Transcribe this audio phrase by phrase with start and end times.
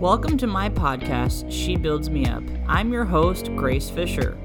[0.00, 2.42] Welcome to my podcast, She Builds Me Up.
[2.66, 4.38] I'm your host, Grace Fisher.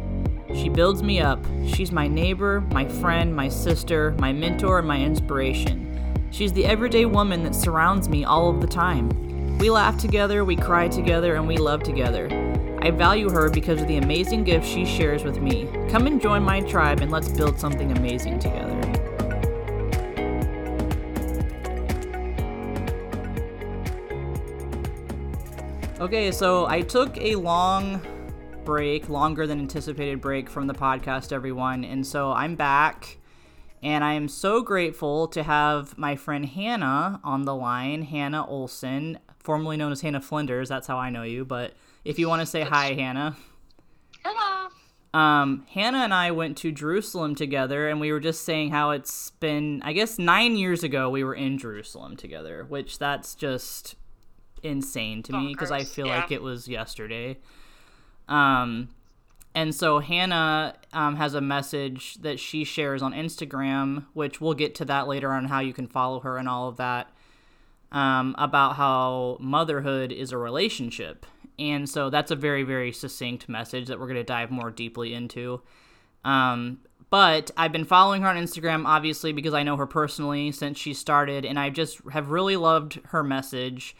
[0.53, 1.39] She builds me up.
[1.65, 6.27] She's my neighbor, my friend, my sister, my mentor, and my inspiration.
[6.29, 9.07] She's the everyday woman that surrounds me all of the time.
[9.57, 12.27] We laugh together, we cry together, and we love together.
[12.81, 15.69] I value her because of the amazing gifts she shares with me.
[15.89, 18.74] Come and join my tribe and let's build something amazing together.
[26.05, 27.99] Okay, so I took a long
[28.63, 31.83] break, longer than anticipated break from the podcast, everyone.
[31.83, 33.17] And so I'm back.
[33.81, 39.17] And I am so grateful to have my friend Hannah on the line, Hannah Olson,
[39.39, 40.69] formerly known as Hannah Flinders.
[40.69, 41.43] That's how I know you.
[41.43, 41.73] But
[42.03, 43.35] if you want to say hi, Hannah.
[44.23, 44.69] Hello.
[45.19, 49.31] Um, Hannah and I went to Jerusalem together, and we were just saying how it's
[49.31, 53.95] been, I guess, nine years ago we were in Jerusalem together, which that's just
[54.65, 56.21] insane to me because I feel yeah.
[56.21, 57.37] like it was yesterday.
[58.27, 58.89] Um,
[59.53, 64.75] and so Hannah um, has a message that she shares on Instagram, which we'll get
[64.75, 67.09] to that later on how you can follow her and all of that,
[67.91, 71.25] um, about how motherhood is a relationship.
[71.57, 75.13] And so that's a very, very succinct message that we're going to dive more deeply
[75.13, 75.61] into.
[76.25, 76.79] Um,
[77.09, 80.93] but I've been following her on Instagram, obviously, because I know her personally since she
[80.93, 83.95] started, and I just have really loved her message.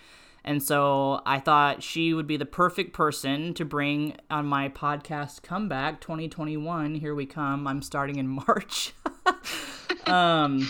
[0.46, 5.42] And so I thought she would be the perfect person to bring on my podcast
[5.42, 6.94] comeback 2021.
[6.96, 7.66] Here we come.
[7.66, 8.94] I'm starting in March.
[10.06, 10.70] um,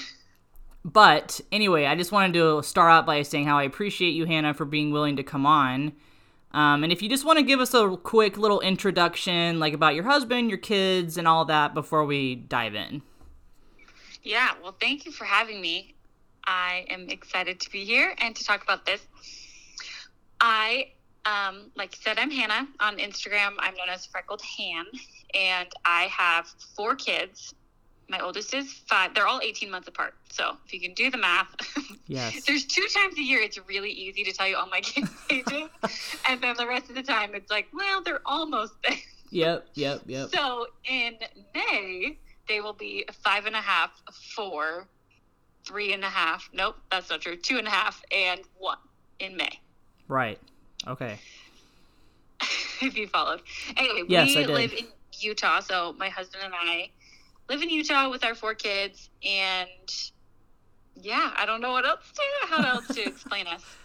[0.85, 4.53] but anyway, I just wanted to start out by saying how I appreciate you, Hannah,
[4.53, 5.91] for being willing to come on.
[6.53, 9.93] Um, and if you just want to give us a quick little introduction, like about
[9.93, 13.01] your husband, your kids, and all that before we dive in.
[14.23, 15.95] Yeah, well, thank you for having me.
[16.45, 19.05] I am excited to be here and to talk about this.
[20.41, 20.91] I,
[21.25, 23.53] um, like you said, I'm Hannah on Instagram.
[23.59, 24.85] I'm known as Freckled Han,
[25.33, 27.53] and I have four kids.
[28.07, 29.15] My oldest is five.
[29.15, 30.13] They're all 18 months apart.
[30.29, 31.47] So if you can do the math,
[32.07, 32.43] Yes.
[32.45, 35.69] there's two times a year it's really easy to tell you all my kids' ages.
[36.29, 38.97] and then the rest of the time it's like, well, they're almost there.
[39.31, 40.29] Yep, yep, yep.
[40.31, 41.15] So in
[41.55, 43.89] May, they will be five and a half,
[44.35, 44.87] four,
[45.65, 46.47] three and a half.
[46.53, 47.35] Nope, that's not true.
[47.35, 48.77] Two and a half and one
[49.19, 49.59] in May.
[50.07, 50.39] Right.
[50.87, 51.19] Okay.
[52.81, 53.41] if you followed.
[53.77, 54.85] Anyway, Yes, we live in
[55.19, 56.89] Utah, so my husband and I
[57.49, 59.69] live in Utah with our four kids, and
[60.95, 63.63] yeah, I don't know what else to how else to explain us.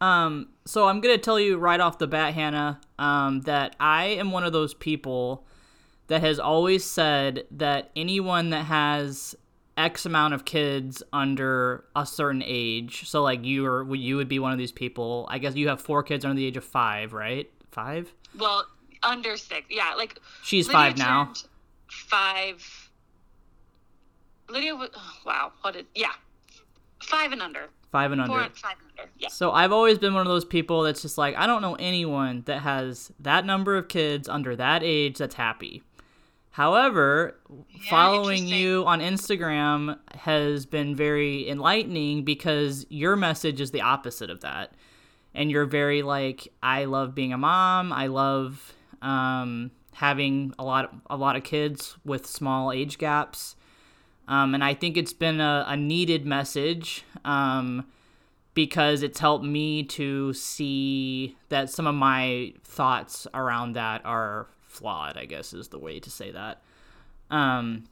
[0.00, 4.32] Um, so I'm gonna tell you right off the bat, Hannah, um, that I am
[4.32, 5.46] one of those people
[6.08, 9.36] that has always said that anyone that has
[9.76, 14.38] X amount of kids under a certain age, so like you or you would be
[14.38, 15.26] one of these people.
[15.30, 17.50] I guess you have four kids under the age of five, right?
[17.70, 18.12] Five.
[18.38, 18.66] Well,
[19.02, 21.32] under six, yeah, like She's Lydia five now.
[21.88, 22.90] Five.
[24.48, 24.88] Lydia, oh,
[25.24, 26.12] wow, what is yeah,
[27.02, 28.32] five and under, Five and under.
[28.32, 29.28] four, five and under, yeah.
[29.28, 32.42] So I've always been one of those people that's just like I don't know anyone
[32.46, 35.82] that has that number of kids under that age that's happy.
[36.52, 37.38] However,
[37.88, 44.40] following you on Instagram has been very enlightening because your message is the opposite of
[44.40, 44.74] that.
[45.34, 47.90] And you're very like I love being a mom.
[47.90, 53.56] I love um, having a lot a lot of kids with small age gaps.
[54.28, 57.02] Um, and I think it's been a, a needed message.
[57.24, 57.86] Um,
[58.54, 65.16] because it's helped me to see that some of my thoughts around that are flawed,
[65.16, 66.62] I guess is the way to say that.
[67.30, 67.84] Um,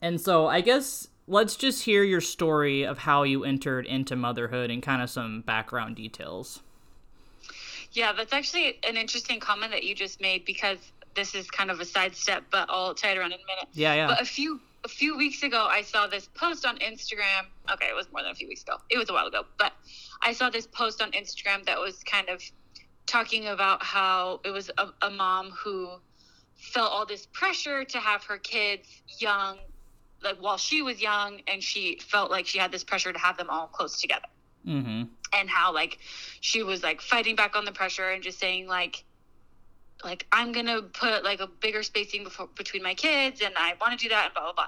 [0.00, 4.70] and so I guess let's just hear your story of how you entered into motherhood
[4.70, 6.60] and kind of some background details.
[7.92, 10.78] Yeah, that's actually an interesting comment that you just made because
[11.14, 13.68] this is kind of a sidestep, but I'll tie it around in a minute.
[13.72, 14.06] Yeah, yeah.
[14.08, 17.46] But a few a few weeks ago, I saw this post on Instagram.
[17.72, 18.76] Okay, it was more than a few weeks ago.
[18.90, 19.72] It was a while ago, but
[20.22, 22.42] I saw this post on Instagram that was kind of
[23.06, 25.90] talking about how it was a, a mom who
[26.56, 28.88] felt all this pressure to have her kids
[29.18, 29.58] young,
[30.22, 33.36] like while she was young, and she felt like she had this pressure to have
[33.36, 34.26] them all close together.
[34.66, 35.04] Mm-hmm.
[35.32, 35.98] and how like
[36.40, 39.04] she was like fighting back on the pressure and just saying like
[40.04, 43.98] like I'm gonna put like a bigger spacing before, between my kids and I want
[43.98, 44.66] to do that and blah blah blah.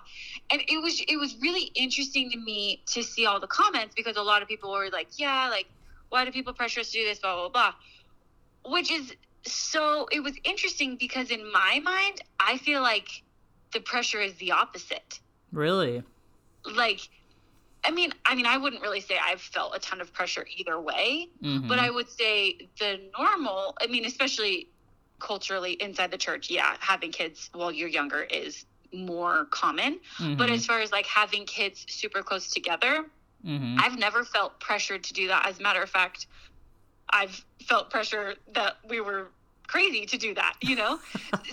[0.52, 4.16] And it was it was really interesting to me to see all the comments because
[4.16, 5.66] a lot of people were like yeah like
[6.10, 7.18] why do people pressure us to do this?
[7.18, 7.74] blah blah blah
[8.66, 9.14] which is
[9.46, 13.08] so it was interesting because in my mind I feel like
[13.72, 15.20] the pressure is the opposite
[15.52, 16.02] Really?
[16.76, 17.00] like
[17.84, 20.80] I mean, I mean, I wouldn't really say I've felt a ton of pressure either
[20.80, 21.68] way, Mhm.
[21.68, 23.76] but I would say the normal.
[23.80, 24.68] I mean, especially
[25.20, 30.00] culturally inside the church, yeah, having kids while you're younger is more common.
[30.36, 30.54] But Mhm.
[30.54, 33.06] as far as like having kids super close together,
[33.44, 33.76] Mhm.
[33.78, 35.46] I've never felt pressured to do that.
[35.46, 36.26] As a matter of fact,
[37.10, 39.28] I've felt pressure that we were
[39.66, 40.98] crazy to do that, you know?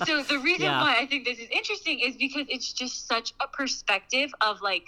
[0.03, 0.81] so the reason Yeah.
[0.81, 4.83] why I think this is interesting is because it's just such a perspective of like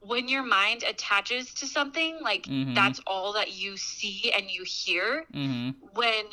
[0.00, 2.74] when your mind attaches to something, like Mhm.
[2.74, 5.26] that's all that you see and you hear.
[5.32, 5.76] Mhm.
[5.94, 6.24] When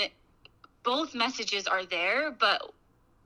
[0.84, 2.74] both messages are there, but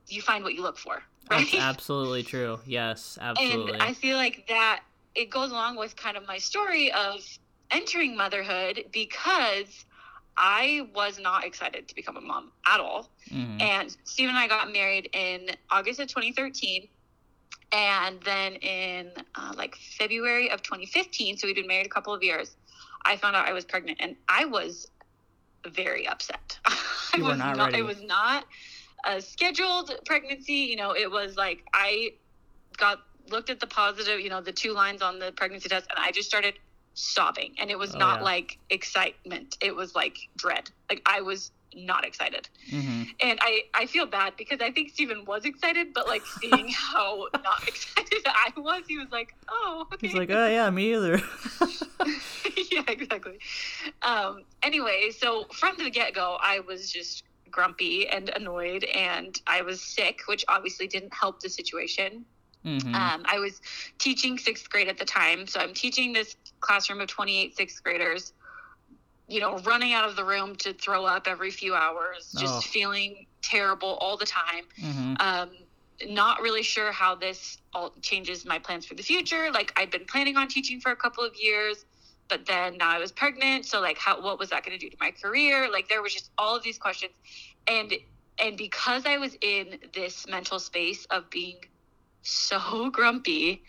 [0.07, 1.47] you find what you look for, right?
[1.49, 2.59] That's absolutely true.
[2.65, 3.73] Yes, absolutely.
[3.73, 4.83] And I feel like that
[5.15, 7.25] it goes along with kind of my story of
[7.71, 9.85] entering motherhood because
[10.37, 13.11] I was not excited to become a mom at all.
[13.29, 13.61] Mhm.
[13.61, 16.87] And Steve and I got married in August of 2013.
[17.71, 22.21] And then in uh, like February of 2015, so we'd been married a couple of
[22.21, 22.55] years,
[23.03, 24.87] I found out I was pregnant and I was
[25.67, 26.59] very upset.
[26.65, 28.45] I was not not, it was not
[29.05, 30.53] a scheduled pregnancy.
[30.53, 32.13] You know, it was like I
[32.77, 36.03] got looked at the positive, you know, the two lines on the pregnancy test, and
[36.03, 36.55] I just started
[36.93, 37.55] sobbing.
[37.59, 38.23] And it was Oh, not yeah.
[38.25, 40.69] like excitement, it was like dread.
[40.89, 43.07] Like I was not excited Mhm.
[43.19, 47.27] and I, I feel bad because I think Steven was excited, but like seeing how
[47.43, 51.19] not excited I was, he was like, "Oh, okay." He's like, oh yeah, me either.
[52.71, 53.39] yeah, exactly.
[54.03, 59.61] Um, anyway, so from the get go, I was just grumpy and annoyed, and I
[59.63, 62.25] was sick, which obviously didn't help the situation.
[62.65, 62.95] Mhm.
[62.95, 63.61] Um, I was
[63.99, 68.33] teaching sixth grade at the time, so I'm teaching this classroom of 28 sixth graders.
[69.27, 72.61] You know, running out of the room to throw up every few hours, just Oh.
[72.61, 74.65] feeling terrible all the time.
[74.77, 75.21] Mhm.
[75.21, 75.57] Um,
[76.05, 79.51] not really sure how this all changes my plans for the future.
[79.51, 81.85] Like I'd been planning on teaching for a couple of years,
[82.27, 83.65] but then now I was pregnant.
[83.65, 85.69] So like, how what was that going to do to my career?
[85.71, 87.13] Like there was just all of these questions,
[87.67, 87.93] and
[88.39, 91.61] and because I was in this mental space of being
[92.23, 93.63] so grumpy,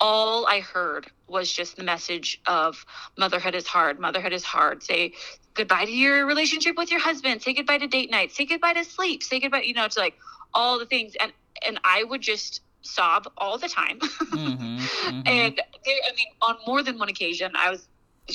[0.00, 2.84] all I heard was just the message of
[3.18, 3.98] motherhood is hard.
[4.00, 4.82] Motherhood is hard.
[4.82, 5.12] Say
[5.54, 7.42] goodbye to your relationship with your husband.
[7.42, 8.32] Say goodbye to date night.
[8.32, 9.22] Say goodbye to sleep.
[9.22, 10.16] Say goodbye, you know, to like
[10.54, 11.14] all the things.
[11.20, 11.32] And
[11.66, 14.00] and I would just sob all the time.
[14.32, 14.90] Mhm.
[15.08, 15.26] Mhm.
[15.26, 17.88] And there, I mean, on more than one occasion, I was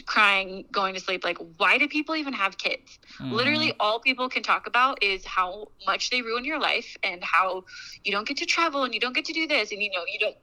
[0.06, 1.24] crying, going to sleep.
[1.24, 3.00] Like, why do people even have kids?
[3.20, 3.32] Mhm.
[3.32, 7.66] Literally, all people can talk about is how much they ruin your life and how
[8.04, 10.04] you don't get to travel and you don't get to do this and you know
[10.12, 10.36] you don't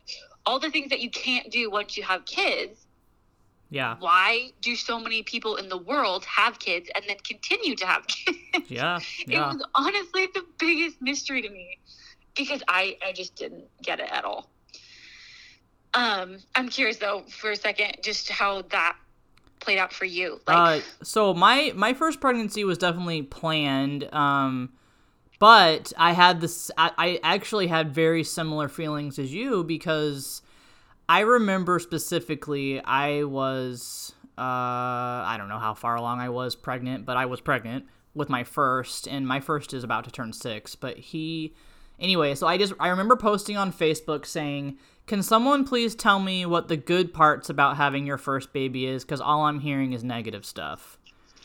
[0.44, 2.86] all the things that you can't do once you have kids.
[3.70, 3.96] Yeah.
[3.98, 8.06] Why do so many people in the world have kids and then continue to have
[8.06, 8.38] kids?
[8.68, 9.00] Yeah.
[9.28, 11.78] It was honestly the biggest mystery to me
[12.34, 14.50] because I, I just didn't get it at all.
[15.94, 18.96] Um, I'm curious though for a second just how that
[19.66, 20.40] played out for you.
[20.46, 24.08] Like, uh, so my my first pregnancy was definitely planned.
[24.14, 24.72] Um,
[25.38, 26.70] but I had this.
[26.78, 30.40] I, I actually had very similar feelings as you because
[31.08, 37.04] I remember specifically I was uh I don't know how far along I was pregnant,
[37.04, 40.74] but I was pregnant with my first, and my first is about to turn six.
[40.76, 41.54] But he,
[41.98, 46.44] anyway, so I just I remember posting on Facebook saying, "Can someone please tell me
[46.46, 49.04] what the good parts about having your first baby is?
[49.04, 50.98] Because all I'm hearing is negative stuff."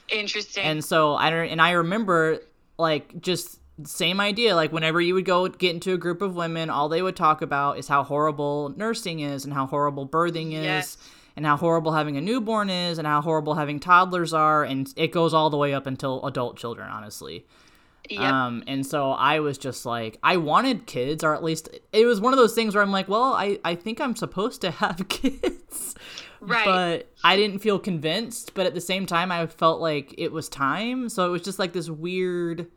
[0.10, 0.64] interesting.
[0.64, 2.40] And so I don't, and I remember
[2.78, 4.56] like just same idea.
[4.56, 7.42] Like whenever you would go get into a group of women, all they would talk
[7.42, 10.98] about is how horrible nursing is, and how horrible birthing is, Yes.
[11.38, 15.14] and how horrible having a newborn is, and how horrible having toddlers are, and it
[15.14, 17.46] goes all the way up until adult children, honestly.
[18.12, 18.22] Yep.
[18.22, 22.22] Um, and so I was just like, I wanted kids, or at least it was
[22.22, 25.06] one of those things where I'm like, well, I, I think I'm supposed to have
[25.10, 25.96] kids.
[26.40, 26.66] Right.
[26.66, 30.50] But I didn't feel convinced, but at the same time, I felt like it was
[30.50, 31.08] time.
[31.10, 32.68] So it was just like this weird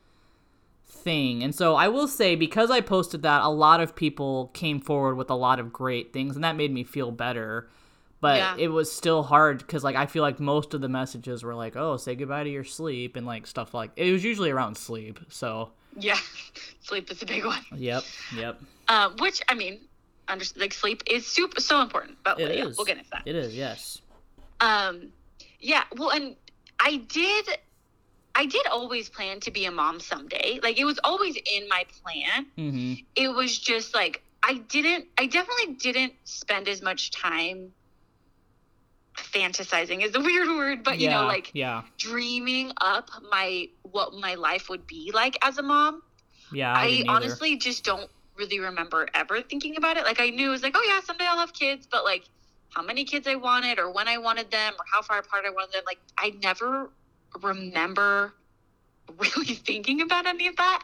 [0.86, 1.42] thing.
[1.42, 5.16] And so I will say, because I posted that, a lot of people came forward
[5.16, 7.68] with a lot of great things, and that made me feel better.
[8.20, 8.56] But Yeah.
[8.58, 11.76] it was still hard because, like, I feel like most of the messages were like,
[11.76, 15.20] "Oh, say goodbye to your sleep," and like stuff like it was usually around sleep.
[15.28, 16.16] So, yeah.
[16.80, 17.64] Sleep is a big one.
[17.74, 18.02] yep,
[18.36, 19.80] yep, Um, which I mean,
[20.28, 22.18] under, like sleep is super so important.
[22.22, 22.76] But it yeah, is.
[22.76, 23.22] we'll get into that.
[23.24, 24.02] It is, yes.
[24.60, 25.08] Um,
[25.60, 26.36] yeah, well, and
[26.78, 27.46] I did,
[28.34, 30.60] I did always plan to be a mom someday.
[30.62, 32.46] Like it was always in my plan.
[32.58, 32.94] Mm-hmm.
[33.16, 37.72] It was just like I didn't, I definitely didn't spend as much time
[39.16, 44.14] fantasizing is a weird word, but you yeah, know, like yeah, dreaming up my what
[44.14, 46.02] my life would be like as a mom.
[46.52, 46.72] yeah.
[46.72, 50.04] I, I, honestly just don't really remember ever thinking about it.
[50.04, 52.24] Like I knew it was like, oh yeah, someday I'll have kids, but like
[52.74, 55.50] how many kids I wanted or when I wanted them or how far apart I
[55.50, 55.84] wanted them.
[55.86, 56.90] Like I never
[57.40, 58.34] remember
[59.18, 60.82] really thinking about any of that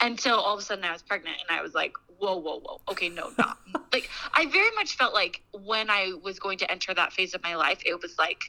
[0.00, 2.80] until all of a sudden I was pregnant and I was like, whoa, whoa, whoa.
[2.90, 3.58] Okay, no, not
[3.92, 7.42] like I very much felt like when I was going to enter that phase of
[7.42, 8.40] my life, it was like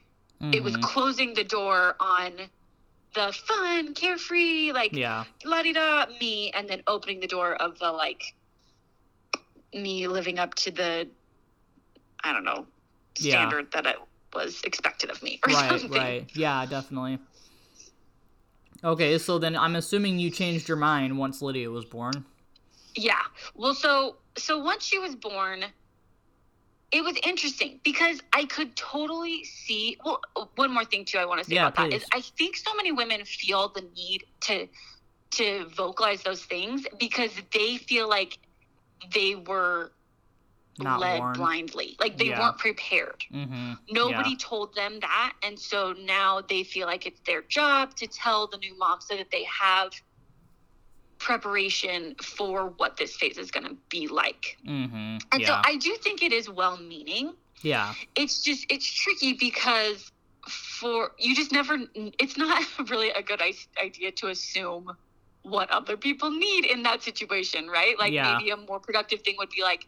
[0.51, 0.81] it was Mhm.
[0.81, 2.33] closing the door on
[3.13, 5.25] the fun, carefree, like Yeah.
[5.45, 8.23] la di da me, and then opening the door of the like
[9.73, 11.07] me living up to the
[12.23, 12.65] I don't know
[13.19, 13.35] Yeah.
[13.35, 13.97] standard that it
[14.33, 15.89] was expected of me or Right, something.
[15.91, 16.31] right.
[16.35, 17.19] Yeah, definitely.
[18.83, 22.25] Okay, so then I'm assuming you changed your mind once Lydia was born.
[22.95, 23.21] Yeah.
[23.55, 25.65] Well, so so once she was born,
[26.91, 29.97] it was interesting because I could totally see.
[30.03, 30.21] Well,
[30.55, 32.01] one more thing too, I want to say Yeah, about that please.
[32.03, 34.67] is I think so many women feel the need to
[35.31, 38.38] to vocalize those things because they feel like
[39.13, 39.91] they were
[40.83, 41.38] Not led warned.
[41.38, 42.39] blindly, like they Yeah.
[42.39, 43.23] weren't prepared.
[43.33, 43.73] Mm-hmm.
[43.91, 48.47] Nobody told them that, and so now they feel like it's their job to tell
[48.47, 49.91] the new mom so that they have
[51.17, 54.57] preparation for what this phase is going to be like.
[54.67, 55.17] Mm-hmm.
[55.31, 57.33] And so I do think it is well meaning.
[57.61, 57.93] yeah.
[58.15, 60.11] It's just it's tricky because
[60.50, 61.77] for you just never
[62.19, 63.41] it's not really a good
[63.81, 64.91] idea to assume
[65.43, 67.97] what other people need in that situation, right?
[68.00, 68.38] Like Yeah.
[68.38, 69.88] maybe a more productive thing would be like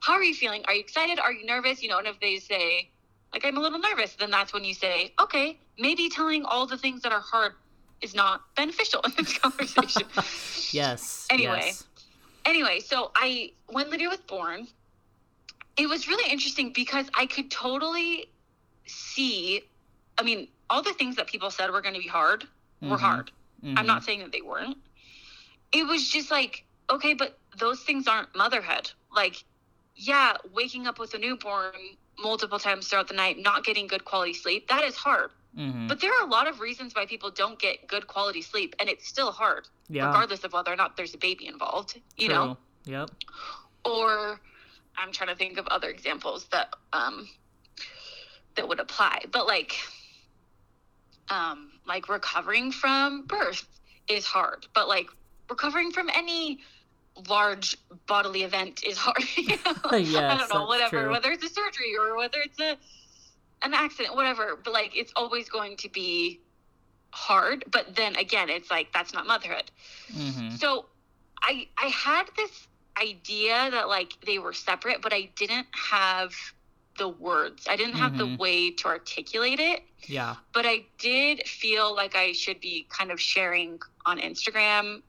[0.00, 0.62] how are you feeling?
[0.66, 1.18] Are you excited?
[1.18, 1.82] Are you nervous?
[1.82, 2.90] You know, and if they say
[3.32, 6.78] like I'm a little nervous, then that's when you say, "Okay, maybe telling all the
[6.78, 7.52] things that are hard
[8.00, 10.06] is not beneficial in this conversation."
[10.70, 11.26] Yes.
[11.30, 11.62] Anyway.
[11.64, 11.84] yes.
[12.44, 14.66] anyway, so I when Lydia was born,
[15.78, 18.30] it was really interesting because I could totally
[18.86, 19.62] see.
[20.18, 22.44] I mean, all the things that people said were going to be hard
[22.82, 23.00] were Mhm.
[23.00, 23.30] hard.
[23.64, 23.78] Mhm.
[23.78, 24.76] I'm not saying that they weren't.
[25.72, 28.90] It was just like, okay, but those things aren't motherhood.
[29.12, 29.44] Like,
[29.98, 31.72] yeah, waking up with a newborn
[32.18, 35.30] multiple times throughout the night, not getting good quality sleep, that is hard.
[35.56, 35.88] Mhm.
[35.88, 38.88] But there are a lot of reasons why people don't get good quality sleep, and
[38.88, 40.06] it's still hard, yeah.
[40.06, 42.00] regardless of whether or not there's a baby involved.
[42.16, 43.10] You know, Yep.
[43.84, 44.40] or
[44.96, 47.28] I'm trying to think of other examples that um
[48.54, 49.24] that would apply.
[49.32, 49.76] But like
[51.28, 53.66] um like recovering from birth
[54.08, 55.08] is hard, but like
[55.50, 56.60] recovering from any
[57.28, 59.22] large bodily event is hard.
[59.36, 59.74] you know?
[59.84, 61.10] I don't know, whatever, true.
[61.10, 62.76] whether it's a surgery or whether it's a
[63.62, 64.58] an accident, whatever.
[64.62, 66.40] But like it's always going to be
[67.10, 67.64] hard.
[67.70, 69.70] But then again, it's like that's not motherhood.
[70.14, 70.56] Mm-hmm.
[70.56, 70.86] So
[71.42, 72.68] I I had this
[73.00, 76.32] idea that like they were separate, but I didn't have
[76.98, 77.66] the words.
[77.68, 78.38] I didn't have the Mhm.
[78.38, 80.34] way to articulate it, Yeah.
[80.52, 85.02] but I did feel like I should be kind of sharing on Instagram.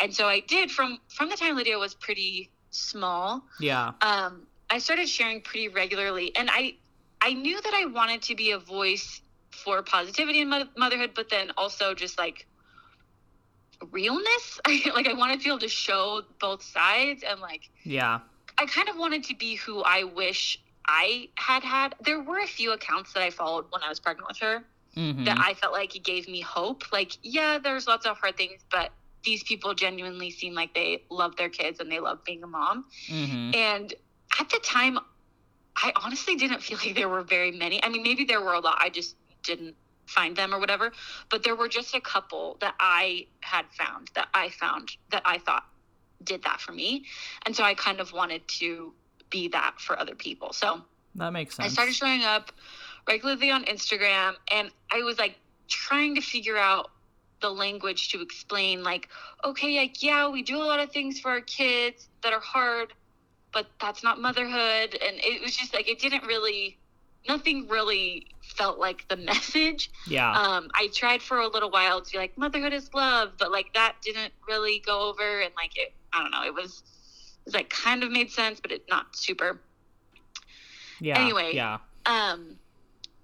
[0.00, 3.42] And so I did from from the time Lydia was pretty small.
[3.60, 3.92] Yeah.
[4.02, 6.74] Um I started sharing pretty regularly and I
[7.20, 11.30] I knew that I wanted to be a voice for positivity in mo- motherhood, but
[11.30, 12.46] then also just like
[13.90, 14.60] realness.
[14.94, 18.20] like I wanted to be able to show both sides and like Yeah.
[18.58, 21.94] I kind of wanted to be who I wish I had had.
[22.04, 24.64] There were a few accounts that I followed when I was pregnant with her
[24.96, 25.24] Mm-hmm.
[25.24, 26.90] that I felt like it gave me hope.
[26.90, 28.90] Like, yeah, there's lots of hard things, but
[29.26, 32.86] these people genuinely seem like they love their kids and they love being a mom.
[33.08, 33.54] mm-hmm.
[33.54, 33.92] And
[34.40, 34.98] at the time,
[35.76, 37.82] I honestly didn't feel like there were very many.
[37.84, 38.78] I mean, maybe there were a lot.
[38.80, 39.74] I just didn't
[40.06, 40.92] find them or whatever.
[41.28, 45.38] But there were just a couple that I had found that I found that I
[45.38, 45.64] thought
[46.22, 47.04] did that for me.
[47.44, 48.94] And so I kind of wanted to
[49.28, 50.52] be that for other people.
[50.52, 50.82] So
[51.16, 51.66] That makes sense.
[51.66, 52.52] I started showing up
[53.08, 55.36] regularly on Instagram and I was like
[55.68, 56.90] trying to figure out
[57.40, 59.08] the language to explain like
[59.44, 62.92] okay like yeah we do a lot of things for our kids that are hard
[63.52, 66.78] but that's not motherhood and it was just like it didn't really
[67.28, 70.30] nothing really felt like the message yeah.
[70.32, 73.72] um i tried for a little while to be like motherhood is love but like
[73.74, 76.82] that didn't really go over and like it i don't know it was
[77.40, 79.60] it was like kind of made sense but it not super
[81.00, 81.20] yeah.
[81.20, 81.50] anyway.
[81.54, 81.78] Yeah.
[82.06, 82.56] um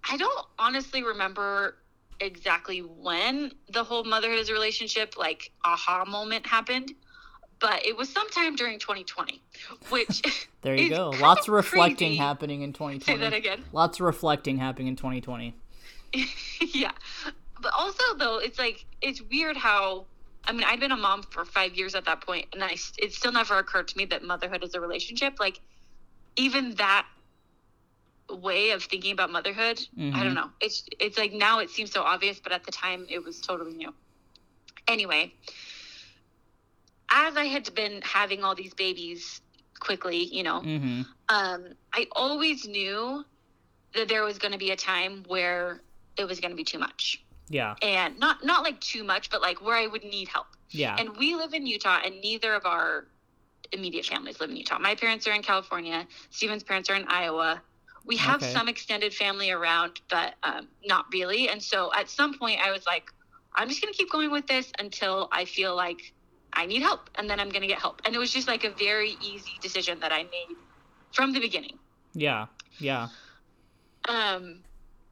[0.08, 1.76] i don't honestly remember
[2.22, 6.92] exactly when the whole motherhood is a relationship like aha moment happened
[7.60, 9.40] but it was sometime during 2020
[9.90, 10.22] which
[10.62, 11.10] There you go.
[11.20, 12.16] Lots of reflecting crazy.
[12.16, 13.30] happening in 2020 say 2020.
[13.30, 15.54] that again Lots of reflecting happening in 2020.
[16.60, 16.92] yeah
[17.60, 20.04] but also though it's like it's weird how
[20.44, 23.12] i mean i'd been a mom for five years at that point and i it
[23.12, 25.58] still never occurred to me that motherhood is a relationship like
[26.36, 27.06] even that
[28.36, 30.22] way of thinking about motherhood i Mhm.
[30.22, 33.22] don't know it's it's like now it seems so obvious but at the time it
[33.22, 33.92] was totally new
[34.88, 35.32] anyway
[37.10, 39.40] as i had been having all these babies
[39.80, 41.02] quickly you know Mm-hmm.
[41.28, 43.24] um, I always knew
[43.94, 45.82] that there was going to be a time where
[46.16, 47.22] it was going to be too much.
[47.48, 47.74] Yeah.
[47.82, 50.46] And not not like too much, but like where I would need help.
[50.70, 50.96] Yeah.
[50.98, 53.08] And we live in Utah, and neither of our
[53.72, 54.78] immediate families live in Utah.
[54.78, 56.06] My parents are in California.
[56.30, 57.60] Steven's parents are in Iowa.
[58.04, 58.44] We have Okay.
[58.44, 61.48] some extended family around, but um, not really.
[61.48, 63.04] And so at some point, I was like,
[63.56, 66.00] I'm just going to keep going with this until I feel like
[66.52, 68.00] I need help, and then I'm going to get help.
[68.04, 70.56] And it was just like a very easy decision that I made
[71.12, 71.78] from the beginning.
[72.14, 72.46] yeah.
[72.78, 73.08] Yeah.
[74.08, 74.64] Um,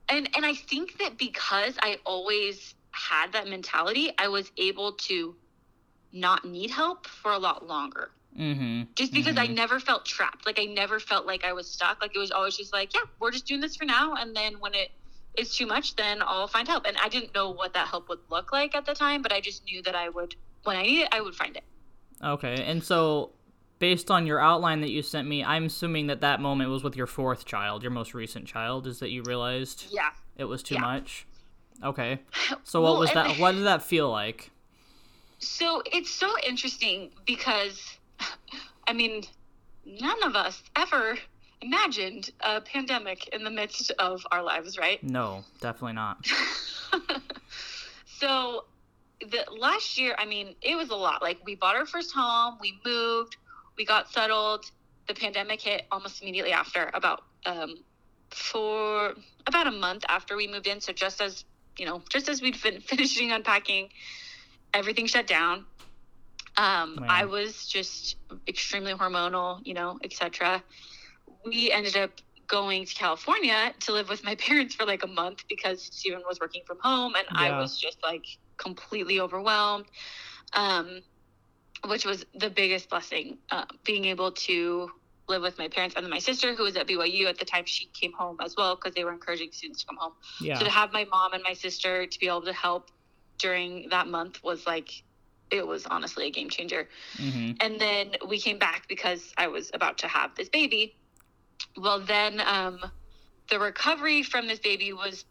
[0.09, 5.37] and and I think that because I always had that mentality, I was able to
[6.13, 8.13] not need help for a lot longer.
[8.39, 8.83] Mm-hmm.
[8.95, 9.55] Just because I Mhm.
[9.55, 10.47] never felt trapped.
[10.47, 12.01] Like I never felt like I was stuck.
[12.01, 14.61] Like it was always just like, yeah, we're just doing this for now, and then
[14.61, 14.93] when it
[15.37, 16.87] is too much, then I'll find help.
[16.87, 19.41] And I didn't know what that help would look like at the time, but I
[19.41, 20.35] just knew that I would,
[20.65, 21.65] when I need it, I would find it.
[22.23, 22.63] Okay.
[22.65, 23.31] And so,
[23.79, 26.97] based on your outline that you sent me, I'm assuming that that moment was with
[26.97, 30.11] your fourth child, your most recent child, is that you realized Yeah.
[30.37, 30.81] it was too Yeah.
[30.81, 31.27] much.
[31.83, 32.21] Okay.
[32.65, 33.39] So what was that?
[33.39, 34.51] What did that feel like?
[35.39, 37.99] So it's so interesting because,
[38.87, 39.25] I mean,
[39.85, 41.17] none of us ever
[41.63, 45.03] imagined a pandemic in the midst of our lives, right?
[45.03, 46.27] No, definitely not.
[48.07, 48.65] so
[49.21, 51.23] the last year, I mean, it was a lot.
[51.23, 53.37] Like we bought our first home, we moved,
[53.77, 54.65] we got settled.
[55.09, 57.77] The pandemic hit almost immediately after, about um,
[58.31, 59.15] for
[59.47, 60.81] about a month after we moved in.
[60.81, 61.45] So just as
[61.79, 63.89] you know, just as we'd fin- finishing unpacking,
[64.73, 65.67] everything shut down.
[66.57, 67.05] Um.
[67.09, 68.17] I was just
[68.49, 70.63] extremely hormonal, you know, etc.
[71.45, 72.11] We ended up
[72.47, 76.41] going to California to live with my parents for like a month because Steven was
[76.41, 78.25] working from home and I was just like
[78.57, 79.87] completely overwhelmed.
[80.53, 81.03] Um,
[81.87, 84.91] which was the biggest blessing, uh, being able to
[85.29, 87.87] live with my parents and my sister who was at BYU at the time she
[87.87, 90.13] came home as well because they were encouraging students to come home.
[90.41, 90.59] Yeah.
[90.59, 92.91] So to have my mom and my sister to be able to help
[93.39, 95.03] during that month was like
[95.51, 96.89] it was honestly a game changer.
[97.17, 97.53] Mm-hmm.
[97.61, 100.95] And then we came back because I was about to have this baby.
[101.77, 102.81] Well, then um,
[103.49, 105.25] the recovery from this baby was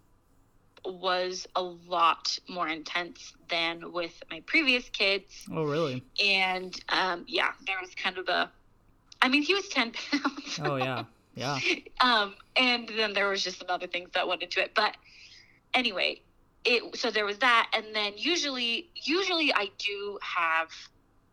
[0.86, 5.46] was a lot more intense than with my previous kids.
[5.52, 6.04] Oh, really?
[6.24, 8.50] And um, yeah, there was kind of a.
[9.22, 10.60] I mean, he was ten pounds.
[10.64, 11.04] Oh, yeah.
[11.36, 11.60] Yeah.
[12.02, 14.72] um, and then there was just some other things that went into it.
[14.76, 14.96] But
[15.74, 16.22] anyway,
[16.66, 20.70] it so there was that, and then usually, usually I do have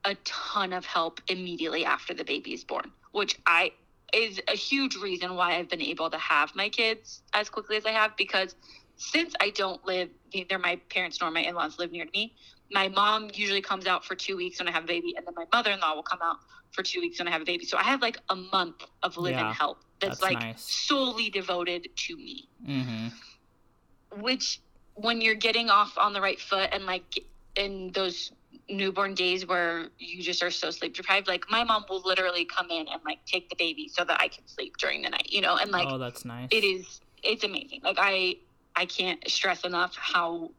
[0.05, 3.73] a ton of help immediately after the baby is born, which I
[4.15, 7.85] is a huge reason why I've been able to have my kids as quickly as
[7.85, 8.55] I have because
[8.97, 12.35] since I don't live neither my parents nor my in-laws live near me,
[12.73, 15.35] my mom usually comes out for two weeks when I have a baby, and then
[15.37, 16.37] my mother-in-law will come out
[16.73, 17.65] for two weeks when I have a baby.
[17.65, 20.63] So I have like a month of live-in Yeah, help that's, that's like nice.
[20.63, 22.49] solely devoted to me.
[22.67, 24.21] Mm-hmm.
[24.21, 24.61] Which,
[24.97, 27.23] when you're getting off on the right foot and like
[27.55, 28.33] in those
[28.69, 32.71] newborn days where you just are so sleep deprived, like my mom will literally come
[32.71, 35.41] in and like take the baby so that I can sleep during the night, you
[35.41, 36.49] know, and like oh, that's nice.
[36.51, 37.81] it is it's amazing.
[37.83, 38.37] Like i
[38.75, 40.51] i can't stress enough how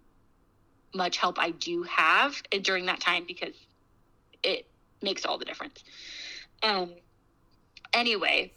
[0.96, 3.54] much help i do have during that time because
[4.44, 4.66] it
[5.02, 5.84] makes all the difference.
[6.64, 6.94] Um
[7.94, 8.52] anyway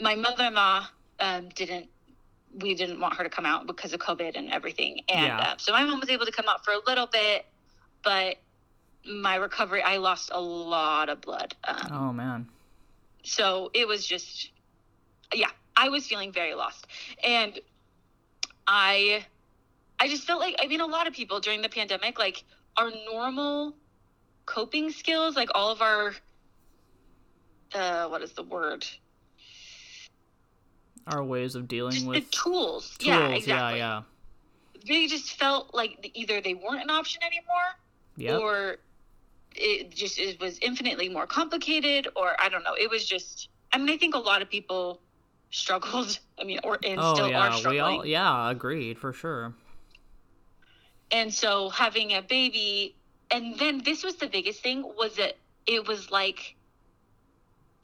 [0.00, 0.86] my mother-in-law
[1.20, 1.88] um didn't
[2.58, 5.38] we didn't want her to come out because of covid and everything and Yeah.
[5.40, 7.46] uh, so my mom was able to come out for a little bit
[8.02, 8.36] but
[9.06, 12.48] my recovery i lost a lot of blood um, Oh, man.
[13.22, 14.50] so it was just
[15.32, 16.86] yeah i was feeling very lost
[17.22, 17.58] and
[18.66, 19.24] i
[20.00, 22.42] i just felt like i mean a lot of people during the pandemic like
[22.76, 23.74] our normal
[24.46, 26.14] coping skills like all of our
[27.74, 28.84] uh what is the word
[31.12, 33.06] Our ways of dealing just the with tools, tools.
[33.06, 34.02] yeah exactly Yeah,
[34.86, 37.76] they just felt like either they weren't an option anymore.
[38.16, 38.40] Yep.
[38.40, 38.76] or
[39.56, 43.78] it just it was infinitely more complicated or i don't know it was just i
[43.78, 45.00] mean i think a lot of people
[45.50, 47.50] struggled i mean or and oh, still are yeah.
[47.50, 49.54] We struggling all, yeah, agreed for sure.
[51.10, 52.94] and so having a baby
[53.30, 56.56] and then this was the biggest thing was that it was like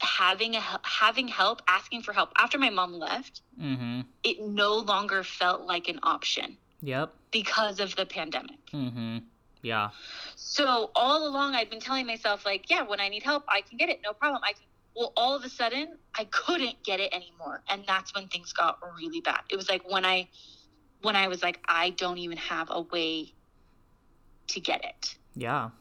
[0.01, 4.01] having a having help asking for help after my mom left Mm-hmm.
[4.23, 7.13] it no longer felt like an option Yep.
[7.31, 9.17] because of the pandemic Mm-hmm.
[9.63, 9.89] Yeah.
[10.35, 13.77] So all along, I'd been telling myself, like, yeah, when I need help, I can
[13.77, 14.41] get it, no problem.
[14.43, 14.61] I can.
[14.95, 18.79] Well, all of a sudden, I couldn't get it anymore, and that's when things got
[18.95, 19.41] really bad.
[19.49, 20.29] It was like when I,
[21.01, 23.33] when I was like, I don't even have a way
[24.49, 25.15] to get it.
[25.35, 25.71] Yeah.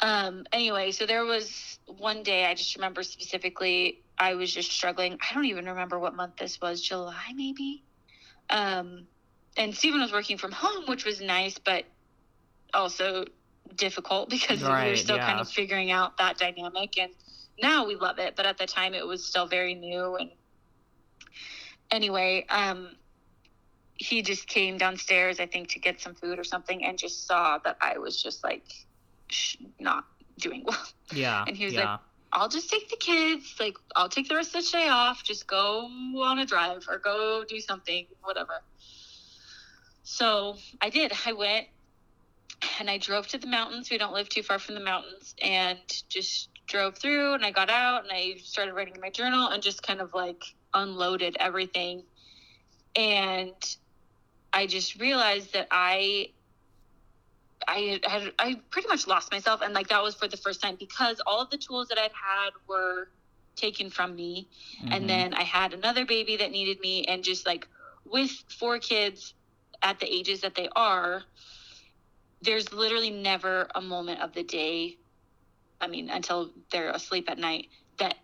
[0.00, 0.44] Um.
[0.52, 4.02] Anyway, so there was one day I just remember specifically.
[4.18, 5.18] I was just struggling.
[5.30, 7.84] I don't even remember what month this was, July maybe.
[8.50, 9.06] Um,
[9.56, 11.84] and Steven was working from home, which was nice, but
[12.74, 13.24] also
[13.74, 16.98] difficult because we were Right, still kind of figuring out that dynamic.
[16.98, 17.12] And
[17.60, 20.16] now we love it, but at the time it was still very new.
[20.16, 20.30] And
[21.90, 22.96] anyway, um,
[23.94, 27.58] he just came downstairs, I think, to get some food or something, and just saw
[27.64, 28.64] that I was just like
[29.78, 30.04] not
[30.38, 30.86] doing well.
[31.12, 31.44] Yeah.
[31.46, 31.92] And he was yeah.
[31.92, 32.00] like,
[32.32, 33.54] I'll just take the kids.
[33.58, 35.24] Like, I'll take the rest of the day off.
[35.24, 35.88] Just go
[36.18, 38.62] on a drive or go do something, whatever.
[40.02, 41.12] So I did.
[41.26, 41.66] I went
[42.78, 43.90] and I drove to the mountains.
[43.90, 45.34] We don't live too far from the mountains.
[45.42, 49.48] And just drove through and I got out and I started writing in my journal
[49.48, 52.02] and just kind of like unloaded everything.
[52.94, 53.54] And
[54.52, 56.30] I just realized that I
[57.68, 60.76] I had I pretty much lost myself and like that was for the first time
[60.78, 63.08] because all of the tools that I'd had were
[63.56, 64.48] taken from me
[64.82, 64.94] Mhm.
[64.94, 67.68] and then I had another baby that needed me and just like
[68.04, 69.34] with four kids
[69.82, 71.24] at the ages that they are
[72.42, 74.96] there's literally never a moment of the day
[75.80, 77.66] I mean until they're asleep at night
[77.98, 78.16] that